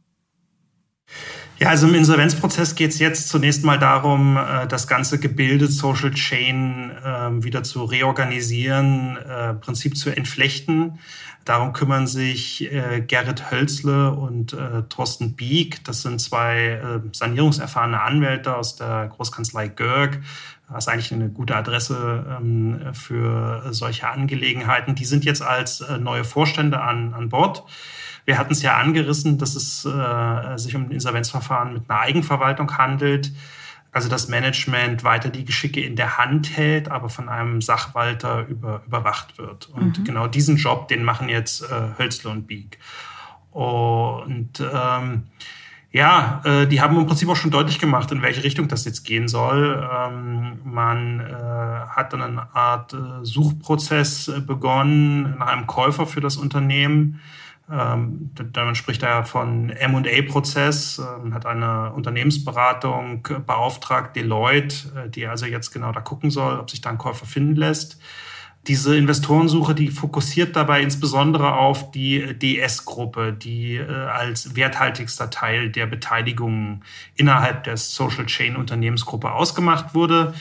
[1.59, 6.11] Ja, also im Insolvenzprozess geht es jetzt zunächst mal darum, äh, das ganze Gebilde Social
[6.11, 10.99] Chain ähm, wieder zu reorganisieren, äh, im Prinzip zu entflechten.
[11.43, 14.55] Darum kümmern sich äh, Gerrit Hölzle und
[14.89, 15.83] Thorsten Bieck.
[15.83, 16.79] Das sind zwei
[17.11, 20.19] sanierungserfahrene Anwälte aus der Großkanzlei Görg.
[20.69, 24.95] Das ist eigentlich eine gute Adresse ähm, für solche Angelegenheiten.
[24.95, 27.63] Die sind jetzt als neue Vorstände an, an Bord.
[28.29, 32.77] Wir hatten es ja angerissen, dass es äh, sich um ein Insolvenzverfahren mit einer Eigenverwaltung
[32.77, 33.31] handelt.
[33.91, 38.83] Also das Management weiter die Geschicke in der Hand hält, aber von einem Sachwalter über,
[38.85, 39.69] überwacht wird.
[39.69, 40.03] Und mhm.
[40.03, 42.77] genau diesen Job, den machen jetzt äh, Hölzle und Bieg.
[43.49, 45.23] Und ähm,
[45.91, 49.05] ja, äh, die haben im Prinzip auch schon deutlich gemacht, in welche Richtung das jetzt
[49.05, 49.89] gehen soll.
[49.91, 56.21] Ähm, man äh, hat dann eine Art äh, Suchprozess äh, begonnen nach einem Käufer für
[56.21, 57.19] das Unternehmen.
[57.71, 65.45] Ähm, man spricht da von M&A-Prozess, man hat eine Unternehmensberatung beauftragt, Deloitte, äh, die also
[65.45, 67.99] jetzt genau da gucken soll, ob sich da ein Käufer finden lässt.
[68.67, 75.85] Diese Investorensuche, die fokussiert dabei insbesondere auf die DS-Gruppe, die äh, als werthaltigster Teil der
[75.85, 76.83] Beteiligungen
[77.15, 80.33] innerhalb der Social Chain Unternehmensgruppe ausgemacht wurde.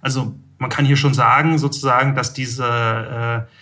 [0.00, 3.52] Also man kann hier schon sagen, sozusagen, dass diese äh,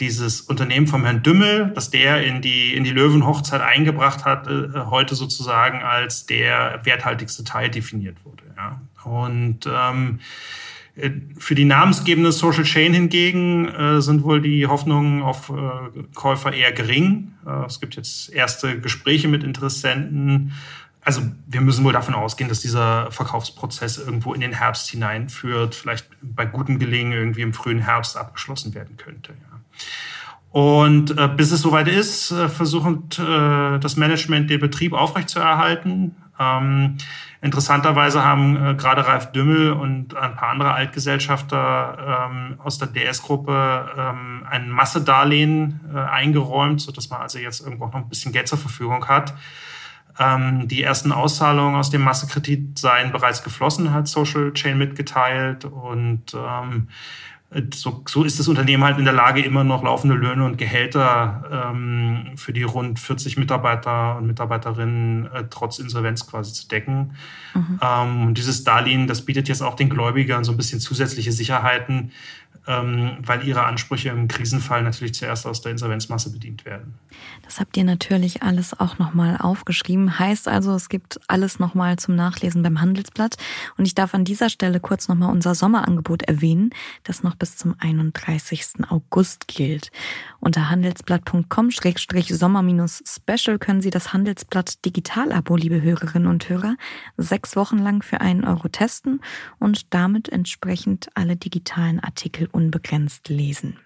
[0.00, 4.68] dieses Unternehmen vom Herrn Dümmel, das der in die, in die Löwenhochzeit eingebracht hat, äh,
[4.90, 8.44] heute sozusagen als der werthaltigste Teil definiert wurde.
[8.56, 8.80] Ja.
[9.04, 10.20] Und ähm,
[10.94, 16.52] äh, für die namensgebende Social Chain hingegen äh, sind wohl die Hoffnungen auf äh, Käufer
[16.52, 17.32] eher gering.
[17.46, 20.52] Äh, es gibt jetzt erste Gespräche mit Interessenten.
[21.00, 26.06] Also wir müssen wohl davon ausgehen, dass dieser Verkaufsprozess irgendwo in den Herbst hineinführt, vielleicht
[26.20, 29.32] bei gutem Gelingen irgendwie im frühen Herbst abgeschlossen werden könnte.
[29.32, 29.47] Ja.
[30.50, 36.16] Und äh, bis es soweit ist, äh, versucht äh, das Management den Betrieb aufrechtzuerhalten.
[36.40, 36.96] Ähm,
[37.42, 43.90] interessanterweise haben äh, gerade Ralf Dümmel und ein paar andere Altgesellschafter ähm, aus der DS-Gruppe
[43.96, 48.58] ähm, ein Massedarlehen äh, eingeräumt, sodass man also jetzt irgendwo noch ein bisschen Geld zur
[48.58, 49.34] Verfügung hat.
[50.18, 55.64] Ähm, die ersten Auszahlungen aus dem Massekredit seien bereits geflossen, hat Social Chain mitgeteilt.
[55.64, 56.88] Und ähm,
[57.72, 61.70] so, so ist das Unternehmen halt in der Lage, immer noch laufende Löhne und Gehälter
[61.72, 67.14] ähm, für die rund 40 Mitarbeiter und Mitarbeiterinnen äh, trotz Insolvenz quasi zu decken.
[67.54, 67.80] Mhm.
[67.82, 72.12] Ähm, dieses Darlehen, das bietet jetzt auch den Gläubigern so ein bisschen zusätzliche Sicherheiten,
[72.68, 76.98] weil ihre Ansprüche im Krisenfall natürlich zuerst aus der Insolvenzmasse bedient werden.
[77.42, 80.18] Das habt ihr natürlich alles auch nochmal aufgeschrieben.
[80.18, 83.38] Heißt also, es gibt alles nochmal zum Nachlesen beim Handelsblatt.
[83.78, 86.68] Und ich darf an dieser Stelle kurz nochmal unser Sommerangebot erwähnen,
[87.04, 88.90] das noch bis zum 31.
[88.90, 89.90] August gilt.
[90.40, 96.76] Unter handelsblatt.com-sommer-special können Sie das Handelsblatt Digital-Abo, liebe Hörerinnen und Hörer,
[97.16, 99.22] sechs Wochen lang für einen Euro testen
[99.58, 103.78] und damit entsprechend alle digitalen Artikel unbegrenzt lesen.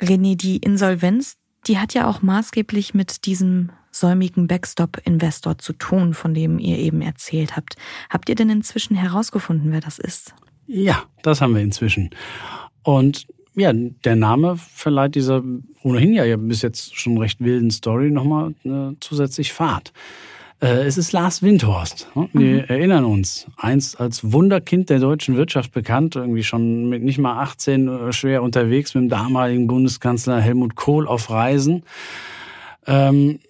[0.00, 6.32] René, die Insolvenz, die hat ja auch maßgeblich mit diesem säumigen Backstop-Investor zu tun, von
[6.32, 7.74] dem ihr eben erzählt habt.
[8.08, 10.32] Habt ihr denn inzwischen herausgefunden, wer das ist?
[10.68, 12.10] Ja, das haben wir inzwischen.
[12.84, 15.42] Und ja, der Name verleiht dieser
[15.82, 19.92] ohnehin ja bis jetzt schon recht wilden Story nochmal äh, zusätzlich Fahrt.
[20.60, 22.08] Äh, es ist Lars Windhorst.
[22.32, 22.64] Wir mhm.
[22.68, 27.88] erinnern uns, einst als Wunderkind der deutschen Wirtschaft bekannt, irgendwie schon mit nicht mal 18
[27.88, 31.82] äh, schwer unterwegs mit dem damaligen Bundeskanzler Helmut Kohl auf Reisen.
[32.86, 33.40] Ähm,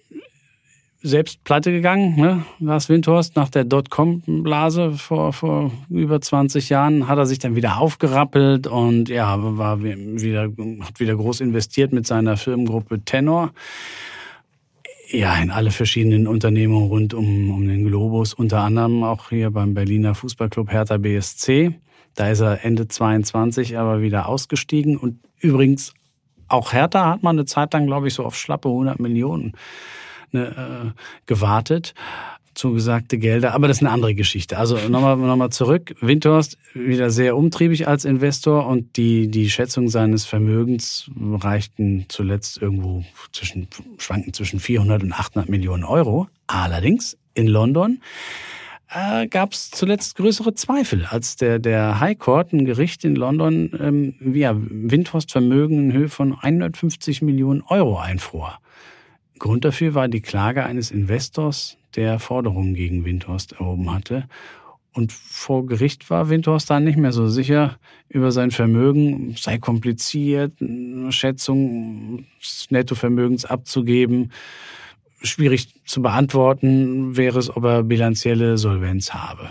[1.03, 2.45] selbst pleite gegangen, ne?
[2.59, 7.79] Lars Windhorst nach der Dotcom-Blase vor, vor über 20 Jahren hat er sich dann wieder
[7.79, 10.43] aufgerappelt und ja, war wieder,
[10.81, 13.51] hat wieder groß investiert mit seiner Firmengruppe Tenor.
[15.11, 19.73] Ja, in alle verschiedenen Unternehmungen rund um, um den Globus, unter anderem auch hier beim
[19.73, 21.73] Berliner Fußballclub Hertha BSC.
[22.15, 24.95] Da ist er Ende 22 aber wieder ausgestiegen.
[24.95, 25.93] Und übrigens
[26.47, 29.53] auch Hertha hat man eine Zeit lang, glaube ich, so auf schlappe 100 Millionen
[30.31, 31.93] ne, äh, gewartet
[32.53, 34.57] zugesagte Gelder, aber das ist eine andere Geschichte.
[34.57, 35.95] Also nochmal noch mal zurück.
[36.01, 43.03] Windhorst wieder sehr umtriebig als Investor und die, die Schätzung seines Vermögens reichten zuletzt irgendwo
[43.31, 46.27] zwischen, schwanken zwischen 400 und 800 Millionen Euro.
[46.47, 48.01] Allerdings in London
[48.93, 53.71] äh, gab es zuletzt größere Zweifel, als der, der High Court, ein Gericht in London,
[53.79, 58.59] ähm, ja, Windhorst Vermögen in Höhe von 150 Millionen Euro einfror.
[59.39, 64.27] Grund dafür war die Klage eines Investors, der Forderungen gegen Windhorst erhoben hatte.
[64.93, 67.77] Und vor Gericht war Windhorst dann nicht mehr so sicher
[68.09, 70.53] über sein Vermögen, sei kompliziert,
[71.09, 74.31] Schätzung des Nettovermögens abzugeben.
[75.21, 79.49] Schwierig zu beantworten wäre es, ob er bilanzielle Solvenz habe.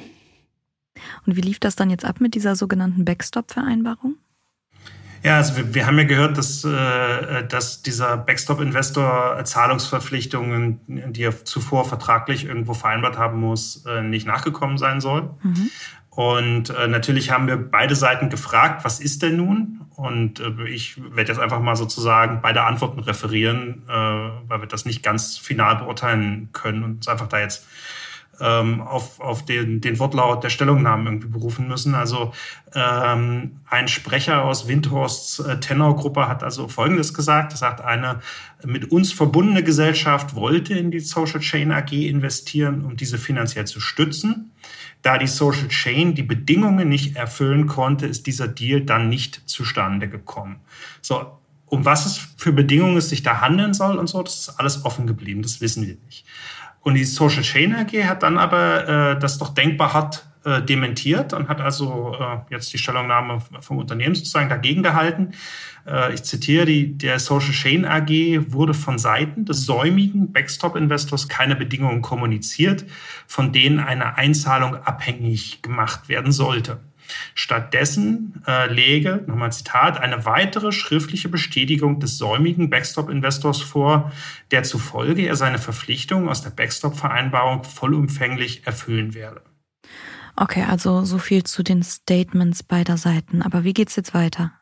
[1.27, 4.17] Und wie lief das dann jetzt ab mit dieser sogenannten Backstop-Vereinbarung?
[5.23, 11.45] Ja, also wir, wir haben ja gehört, dass, äh, dass dieser Backstop-Investor Zahlungsverpflichtungen, die er
[11.45, 15.31] zuvor vertraglich irgendwo vereinbart haben muss, äh, nicht nachgekommen sein soll.
[15.43, 15.71] Mhm.
[16.11, 19.81] Und äh, natürlich haben wir beide Seiten gefragt, was ist denn nun?
[19.95, 24.85] Und äh, ich werde jetzt einfach mal sozusagen beide Antworten referieren, äh, weil wir das
[24.85, 27.67] nicht ganz final beurteilen können und uns einfach da jetzt
[28.41, 31.95] ähm, auf, auf den, den Wortlaut der Stellungnahmen irgendwie berufen müssen.
[31.95, 32.33] Also
[32.75, 37.53] ähm, ein Sprecher aus Windhorsts äh, Tenorgruppe hat also Folgendes gesagt.
[37.53, 38.21] Er sagt, eine
[38.65, 43.81] mit uns verbundene Gesellschaft wollte in die Social Chain AG investieren, um diese finanziell zu
[43.81, 44.53] stützen.
[45.03, 50.09] Da die Social Chain die Bedingungen nicht erfüllen konnte, ist dieser Deal dann nicht zustande
[50.09, 50.57] gekommen.
[51.01, 54.49] So, um was es für Bedingungen es sich da handeln soll und so, das ist
[54.61, 56.27] alles offen geblieben, das wissen wir nicht.
[56.81, 61.35] Und die Social Chain AG hat dann aber äh, das doch denkbar hat äh, dementiert
[61.35, 65.33] und hat also äh, jetzt die Stellungnahme vom Unternehmen sozusagen dagegen gehalten.
[65.87, 68.09] Äh, ich zitiere, die, der Social Chain AG
[68.51, 72.87] wurde von Seiten des säumigen Backstop-Investors keine Bedingungen kommuniziert,
[73.27, 76.79] von denen eine Einzahlung abhängig gemacht werden sollte.
[77.35, 84.13] Stattdessen äh, lege, nochmal Zitat, eine weitere schriftliche Bestätigung des säumigen Backstop-Investors vor,
[84.51, 89.43] der zufolge er seine Verpflichtungen aus der Backstop-Vereinbarung vollumfänglich erfüllen werde.
[90.37, 93.43] Okay, also so viel zu den Statements beider Seiten.
[93.43, 94.60] Aber wie geht's jetzt weiter?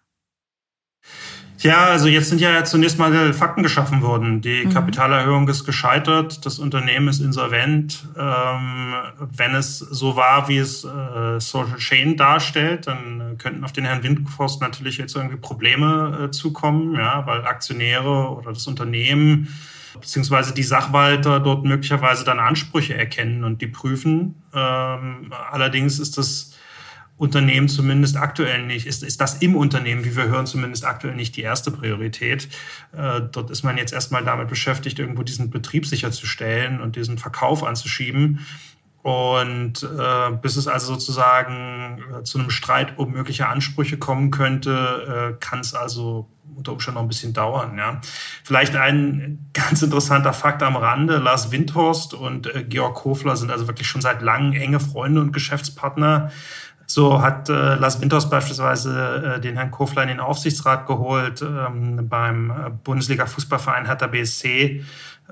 [1.59, 4.41] Ja, also jetzt sind ja zunächst mal Fakten geschaffen worden.
[4.41, 4.71] Die mhm.
[4.71, 8.05] Kapitalerhöhung ist gescheitert, das Unternehmen ist insolvent.
[8.17, 13.85] Ähm, wenn es so war, wie es äh, Social Chain darstellt, dann könnten auf den
[13.85, 19.49] Herrn Windforst natürlich jetzt irgendwie Probleme äh, zukommen, ja, weil Aktionäre oder das Unternehmen
[20.01, 24.43] beziehungsweise die Sachwalter dort möglicherweise dann Ansprüche erkennen und die prüfen.
[24.55, 26.57] Ähm, allerdings ist das
[27.19, 31.37] Unternehmen zumindest aktuell nicht, ist, ist das im Unternehmen, wie wir hören, zumindest aktuell nicht
[31.37, 32.49] die erste Priorität.
[32.97, 37.65] Äh, dort ist man jetzt erstmal damit beschäftigt, irgendwo diesen Betrieb sicherzustellen und diesen Verkauf
[37.65, 38.47] anzuschieben.
[39.03, 45.35] Und äh, bis es also sozusagen äh, zu einem Streit um mögliche Ansprüche kommen könnte,
[45.35, 47.79] äh, kann es also unter Umständen noch ein bisschen dauern.
[47.79, 48.01] Ja.
[48.43, 51.19] Vielleicht ein ganz interessanter Fakt am Rande.
[51.19, 55.33] Lars Windhorst und äh, Georg Kofler sind also wirklich schon seit langem enge Freunde und
[55.33, 56.31] Geschäftspartner.
[56.91, 62.09] So hat äh, Lars Winters beispielsweise äh, den Herrn Kofler in den Aufsichtsrat geholt ähm,
[62.09, 64.83] beim äh, Bundesliga-Fußballverein Hertha BSC.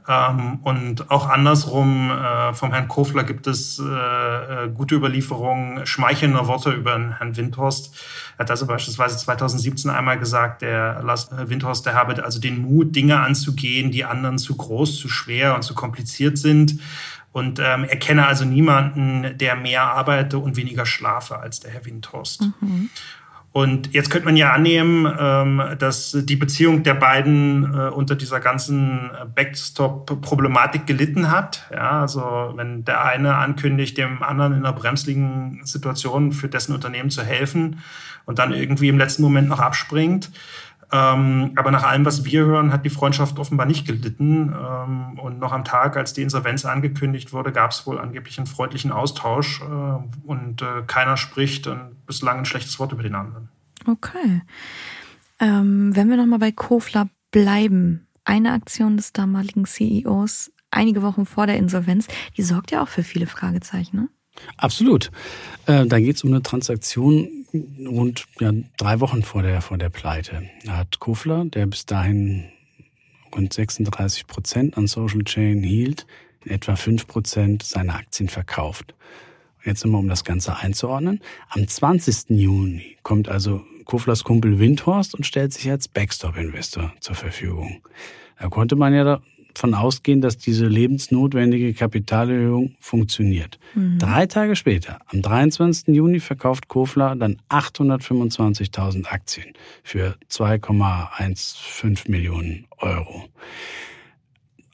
[0.07, 6.47] Ähm, und auch andersrum, äh, vom Herrn Kofler gibt es äh, äh, gute Überlieferungen, schmeichelnde
[6.47, 7.95] Worte über den Herrn Windhorst.
[8.37, 12.95] Er hat also beispielsweise 2017 einmal gesagt, der Lars Windhorst, der habe also den Mut,
[12.95, 16.79] Dinge anzugehen, die anderen zu groß, zu schwer und zu kompliziert sind
[17.37, 22.49] und ähm, erkenne also niemanden, der mehr arbeite und weniger schlafe als der Herr Windhorst.
[22.63, 22.89] Mhm.
[23.53, 28.41] Und jetzt könnte man ja annehmen, ähm, dass die Beziehung der beiden äh, unter dieser
[28.41, 31.67] ganzen Backstop-Problematik gelitten hat.
[31.71, 37.11] Ja, also wenn der eine ankündigt, dem anderen in einer bremsligen Situation für dessen Unternehmen
[37.11, 37.81] zu helfen
[38.25, 40.31] und dann irgendwie im letzten Moment noch abspringt,
[40.93, 44.55] ähm, aber nach allem, was wir hören, hat die Freundschaft offenbar nicht gelitten.
[44.55, 48.47] Ähm, und noch am Tag, als die Insolvenz angekündigt wurde, gab es wohl angeblich einen
[48.47, 51.69] freundlichen Austausch äh, und äh, keiner spricht
[52.07, 53.49] bislang ein schlechtes Wort über den anderen.
[53.87, 54.43] Okay.
[55.41, 61.47] Ähm, wenn wir nochmal bei Kofler bleiben, eine Aktion des damaligen CEOs einige Wochen vor
[61.47, 64.09] der Insolvenz, die sorgt ja auch für viele Fragezeichen, ne?
[64.57, 65.11] Absolut.
[65.67, 67.29] Äh, da geht es um eine Transaktion
[67.87, 70.43] rund ja, drei Wochen vor der, vor der Pleite.
[70.65, 72.45] Da hat Kofler, der bis dahin
[73.35, 76.07] rund 36 Prozent an Social Chain hielt,
[76.45, 78.95] in etwa 5 Prozent seiner Aktien verkauft.
[79.65, 81.21] Jetzt nochmal, um das Ganze einzuordnen.
[81.49, 82.31] Am 20.
[82.31, 87.83] Juni kommt also Koflers Kumpel Windhorst und stellt sich als Backstop-Investor zur Verfügung.
[88.39, 89.21] Da konnte man ja
[89.57, 93.59] davon ausgehen, dass diese lebensnotwendige Kapitalerhöhung funktioniert.
[93.75, 93.99] Mhm.
[93.99, 95.95] Drei Tage später, am 23.
[95.95, 103.25] Juni, verkauft Kofler dann 825.000 Aktien für 2,15 Millionen Euro.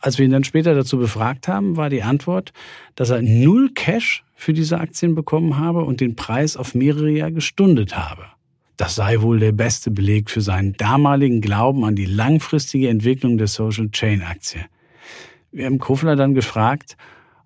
[0.00, 2.52] Als wir ihn dann später dazu befragt haben, war die Antwort,
[2.96, 7.32] dass er null Cash für diese Aktien bekommen habe und den Preis auf mehrere Jahre
[7.32, 8.24] gestundet habe.
[8.82, 13.46] Das sei wohl der beste Beleg für seinen damaligen Glauben an die langfristige Entwicklung der
[13.46, 14.64] Social Chain Aktie.
[15.52, 16.96] Wir haben Kofler dann gefragt,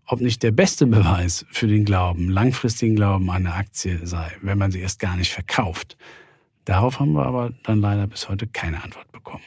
[0.06, 4.56] ob nicht der beste Beweis für den Glauben, langfristigen Glauben an eine Aktie sei, wenn
[4.56, 5.98] man sie erst gar nicht verkauft.
[6.64, 9.44] Darauf haben wir aber dann leider bis heute keine Antwort bekommen.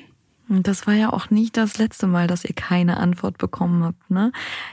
[0.51, 4.09] Das war ja auch nicht das letzte Mal, dass ihr keine Antwort bekommen habt.
[4.09, 4.31] Ne?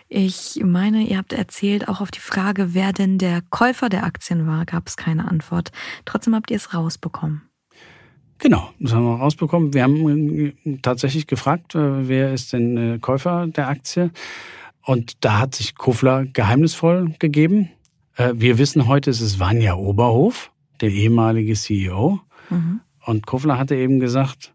[0.09, 4.47] Ich meine, ihr habt erzählt, auch auf die Frage, wer denn der Käufer der Aktien
[4.47, 5.73] war, gab es keine Antwort.
[6.07, 7.43] Trotzdem habt ihr es rausbekommen.
[8.39, 9.75] Genau, das haben wir rausbekommen.
[9.75, 14.11] Wir haben äh, tatsächlich gefragt, äh, wer ist denn äh, Käufer der Aktie?
[14.83, 17.71] Und da hat sich Kofler geheimnisvoll gegeben.
[18.35, 22.21] Wir wissen heute, es ist Vanja Oberhof, der ehemalige CEO.
[22.49, 22.81] Mhm.
[23.05, 24.55] Und Kofler hatte eben gesagt,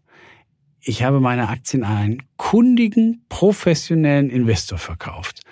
[0.84, 5.42] ich habe meine Aktien an einen kundigen, professionellen Investor verkauft.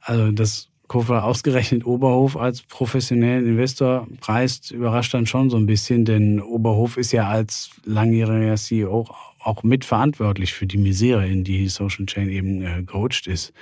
[0.00, 6.06] Also das Kofler ausgerechnet Oberhof als professionellen Investor preist, überrascht dann schon so ein bisschen,
[6.06, 9.06] denn Oberhof ist ja als langjähriger CEO
[9.38, 13.52] auch mitverantwortlich für die Misere, in die Social Chain eben äh, gerutscht ist.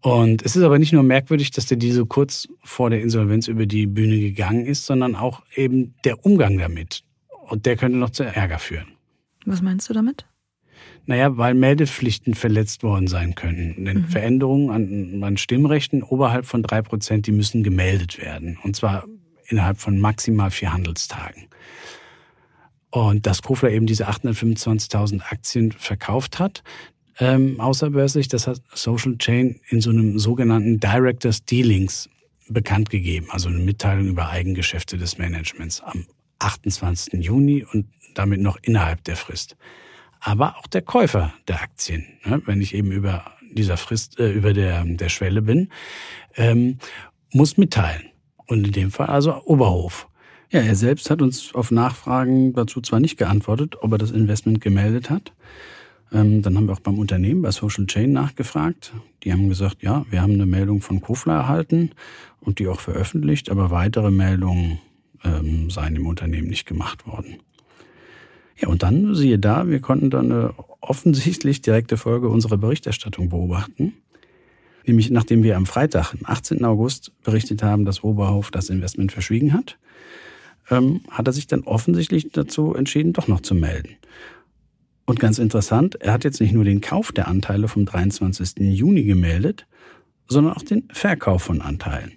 [0.00, 3.66] Und es ist aber nicht nur merkwürdig, dass der diese kurz vor der Insolvenz über
[3.66, 7.04] die Bühne gegangen ist, sondern auch eben der Umgang damit.
[7.48, 8.99] Und der könnte noch zu Ärger führen.
[9.46, 10.26] Was meinst du damit?
[11.06, 13.84] Naja, weil Meldepflichten verletzt worden sein können.
[13.84, 14.04] Denn mhm.
[14.06, 18.58] Veränderungen an, an Stimmrechten oberhalb von drei Prozent, die müssen gemeldet werden.
[18.62, 19.04] Und zwar
[19.48, 21.48] innerhalb von maximal vier Handelstagen.
[22.90, 26.62] Und dass Kofler eben diese 825.000 Aktien verkauft hat,
[27.18, 32.08] ähm, außerbörslich, das hat Social Chain in so einem sogenannten Directors Dealings
[32.48, 36.06] bekannt gegeben, also eine Mitteilung über Eigengeschäfte des Managements am
[36.40, 37.22] 28.
[37.22, 39.56] Juni und damit noch innerhalb der Frist.
[40.20, 44.52] Aber auch der Käufer der Aktien, ne, wenn ich eben über dieser Frist, äh, über
[44.52, 45.70] der, der Schwelle bin,
[46.36, 46.78] ähm,
[47.32, 48.10] muss mitteilen.
[48.46, 50.08] Und in dem Fall also Oberhof.
[50.50, 54.60] Ja, er selbst hat uns auf Nachfragen dazu zwar nicht geantwortet, ob er das Investment
[54.60, 55.32] gemeldet hat.
[56.12, 58.92] Ähm, dann haben wir auch beim Unternehmen, bei Social Chain nachgefragt.
[59.22, 61.92] Die haben gesagt, ja, wir haben eine Meldung von Kofler erhalten
[62.40, 64.80] und die auch veröffentlicht, aber weitere Meldungen
[65.24, 67.36] ähm, seien im Unternehmen nicht gemacht worden.
[68.60, 73.94] Ja, und dann, siehe da, wir konnten dann eine offensichtlich direkte Folge unserer Berichterstattung beobachten.
[74.86, 76.64] Nämlich nachdem wir am Freitag, am 18.
[76.64, 79.78] August, berichtet haben, dass Oberhof das Investment verschwiegen hat,
[80.70, 83.96] ähm, hat er sich dann offensichtlich dazu entschieden, doch noch zu melden.
[85.06, 88.58] Und ganz interessant, er hat jetzt nicht nur den Kauf der Anteile vom 23.
[88.58, 89.66] Juni gemeldet,
[90.28, 92.12] sondern auch den Verkauf von Anteilen.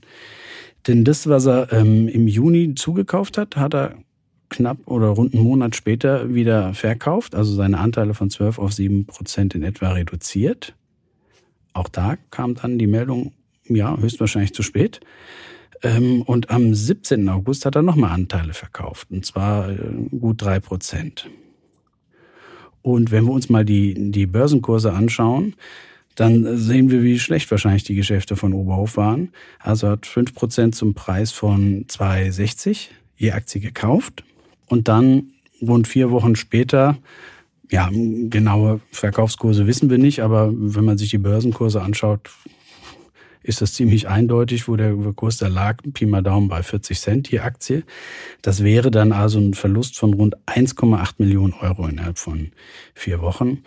[0.88, 3.96] Denn das, was er ähm, im Juni zugekauft hat, hat er
[4.54, 9.06] knapp oder rund einen Monat später wieder verkauft, also seine Anteile von 12 auf 7
[9.06, 10.76] Prozent in etwa reduziert.
[11.74, 13.34] Auch da kam dann die Meldung,
[13.68, 15.02] ja, höchstwahrscheinlich zu spät.
[15.82, 17.28] Ähm, und am 17.
[17.28, 19.78] August hat er nochmal Anteile verkauft, und zwar äh,
[20.18, 21.30] gut drei Prozent.
[22.82, 25.56] Und wenn wir uns mal die, die Börsenkurse anschauen,
[26.16, 29.32] dann sehen wir, wie schlecht wahrscheinlich die Geschäfte von Oberhof waren.
[29.58, 34.24] Also hat fünf Prozent zum Preis von 2,60 je Aktie gekauft
[34.74, 36.98] und dann rund vier Wochen später,
[37.70, 42.32] ja, genaue Verkaufskurse wissen wir nicht, aber wenn man sich die Börsenkurse anschaut,
[43.44, 47.32] ist das ziemlich eindeutig, wo der Kurs da lag, Pi mal Daumen bei 40 Cent
[47.32, 47.84] die Aktie.
[48.42, 52.52] Das wäre dann also ein Verlust von rund 1,8 Millionen Euro innerhalb von
[52.96, 53.64] vier Wochen.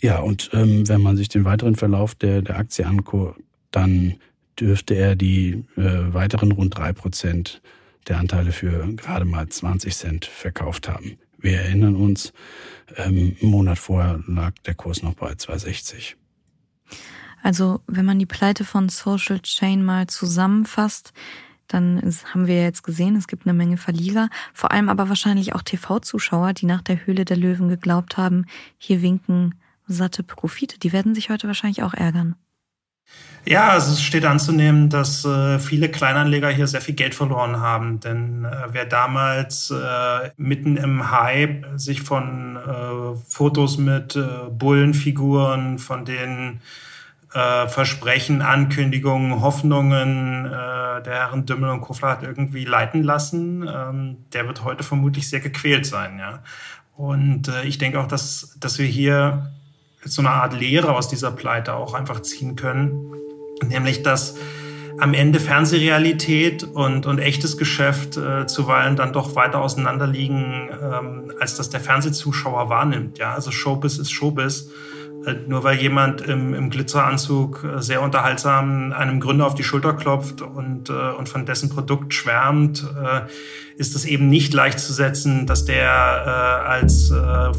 [0.00, 3.40] Ja, und ähm, wenn man sich den weiteren Verlauf der, der Aktie anguckt,
[3.72, 4.14] dann
[4.60, 7.62] dürfte er die äh, weiteren rund drei Prozent
[8.08, 11.18] der Anteile für gerade mal 20 Cent verkauft haben.
[11.38, 12.32] Wir erinnern uns,
[12.96, 16.14] ähm, einen Monat vorher lag der Kurs noch bei 2,60.
[17.42, 21.12] Also wenn man die Pleite von Social Chain mal zusammenfasst,
[21.68, 22.00] dann
[22.32, 26.52] haben wir jetzt gesehen, es gibt eine Menge Verlierer, vor allem aber wahrscheinlich auch TV-Zuschauer,
[26.52, 28.46] die nach der Höhle der Löwen geglaubt haben,
[28.78, 29.54] hier winken
[29.86, 30.78] satte Profite.
[30.78, 32.36] Die werden sich heute wahrscheinlich auch ärgern.
[33.48, 38.00] Ja, also es steht anzunehmen, dass äh, viele Kleinanleger hier sehr viel Geld verloren haben.
[38.00, 45.78] Denn äh, wer damals äh, mitten im Hype sich von äh, Fotos mit äh, Bullenfiguren,
[45.78, 46.60] von den
[47.34, 50.50] äh, Versprechen, Ankündigungen, Hoffnungen
[51.04, 55.40] der Herren Dümmel und Kofler hat irgendwie leiten lassen, ähm, der wird heute vermutlich sehr
[55.40, 56.18] gequält sein.
[56.18, 56.40] Ja?
[56.96, 59.52] Und ich denke auch, dass, dass wir hier
[60.06, 63.12] so eine Art Lehre aus dieser Pleite auch einfach ziehen können.
[63.68, 64.36] Nämlich, dass
[64.98, 71.32] am Ende Fernsehrealität und, und echtes Geschäft äh, zuweilen dann doch weiter auseinander liegen, ähm,
[71.38, 73.18] als dass der Fernsehzuschauer wahrnimmt.
[73.18, 74.70] Ja, also Showbiz ist Showbiz.
[75.26, 79.92] Äh, nur weil jemand im, im Glitzeranzug äh, sehr unterhaltsam einem Gründer auf die Schulter
[79.92, 83.22] klopft und, äh, und von dessen Produkt schwärmt, äh,
[83.76, 87.52] ist es eben nicht leicht zu setzen, dass der äh, als äh,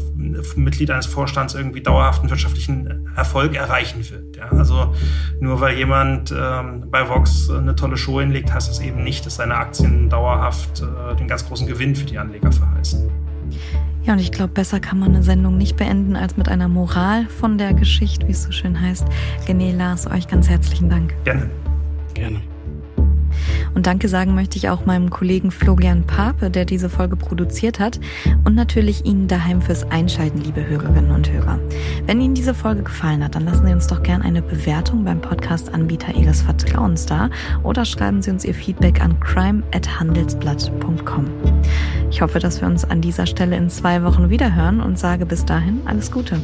[0.56, 4.36] Mitglied eines Vorstands irgendwie dauerhaften wirtschaftlichen Erfolg erreichen wird.
[4.36, 4.48] Ja?
[4.50, 4.94] Also
[5.40, 9.36] nur weil jemand ähm, bei Vox eine tolle Show hinlegt, heißt das eben nicht, dass
[9.36, 13.08] seine Aktien dauerhaft äh, den ganz großen Gewinn für die Anleger verheißen.
[14.02, 17.26] Ja, und ich glaube, besser kann man eine Sendung nicht beenden als mit einer Moral
[17.26, 19.06] von der Geschichte, wie es so schön heißt.
[19.46, 21.14] René Lars, euch ganz herzlichen Dank.
[21.24, 21.50] Gerne.
[22.14, 22.40] Gerne.
[23.74, 28.00] Und danke sagen möchte ich auch meinem Kollegen Florian Pape, der diese Folge produziert hat.
[28.44, 31.58] Und natürlich Ihnen daheim fürs Einschalten, liebe Hörerinnen und Hörer.
[32.06, 35.20] Wenn Ihnen diese Folge gefallen hat, dann lassen Sie uns doch gerne eine Bewertung beim
[35.20, 37.30] Podcast-Anbieter Ihres Vertrauens da
[37.62, 41.26] oder schreiben Sie uns Ihr Feedback an crime.handelsblatt.com.
[42.10, 45.44] Ich hoffe, dass wir uns an dieser Stelle in zwei Wochen wiederhören und sage bis
[45.44, 46.40] dahin alles Gute.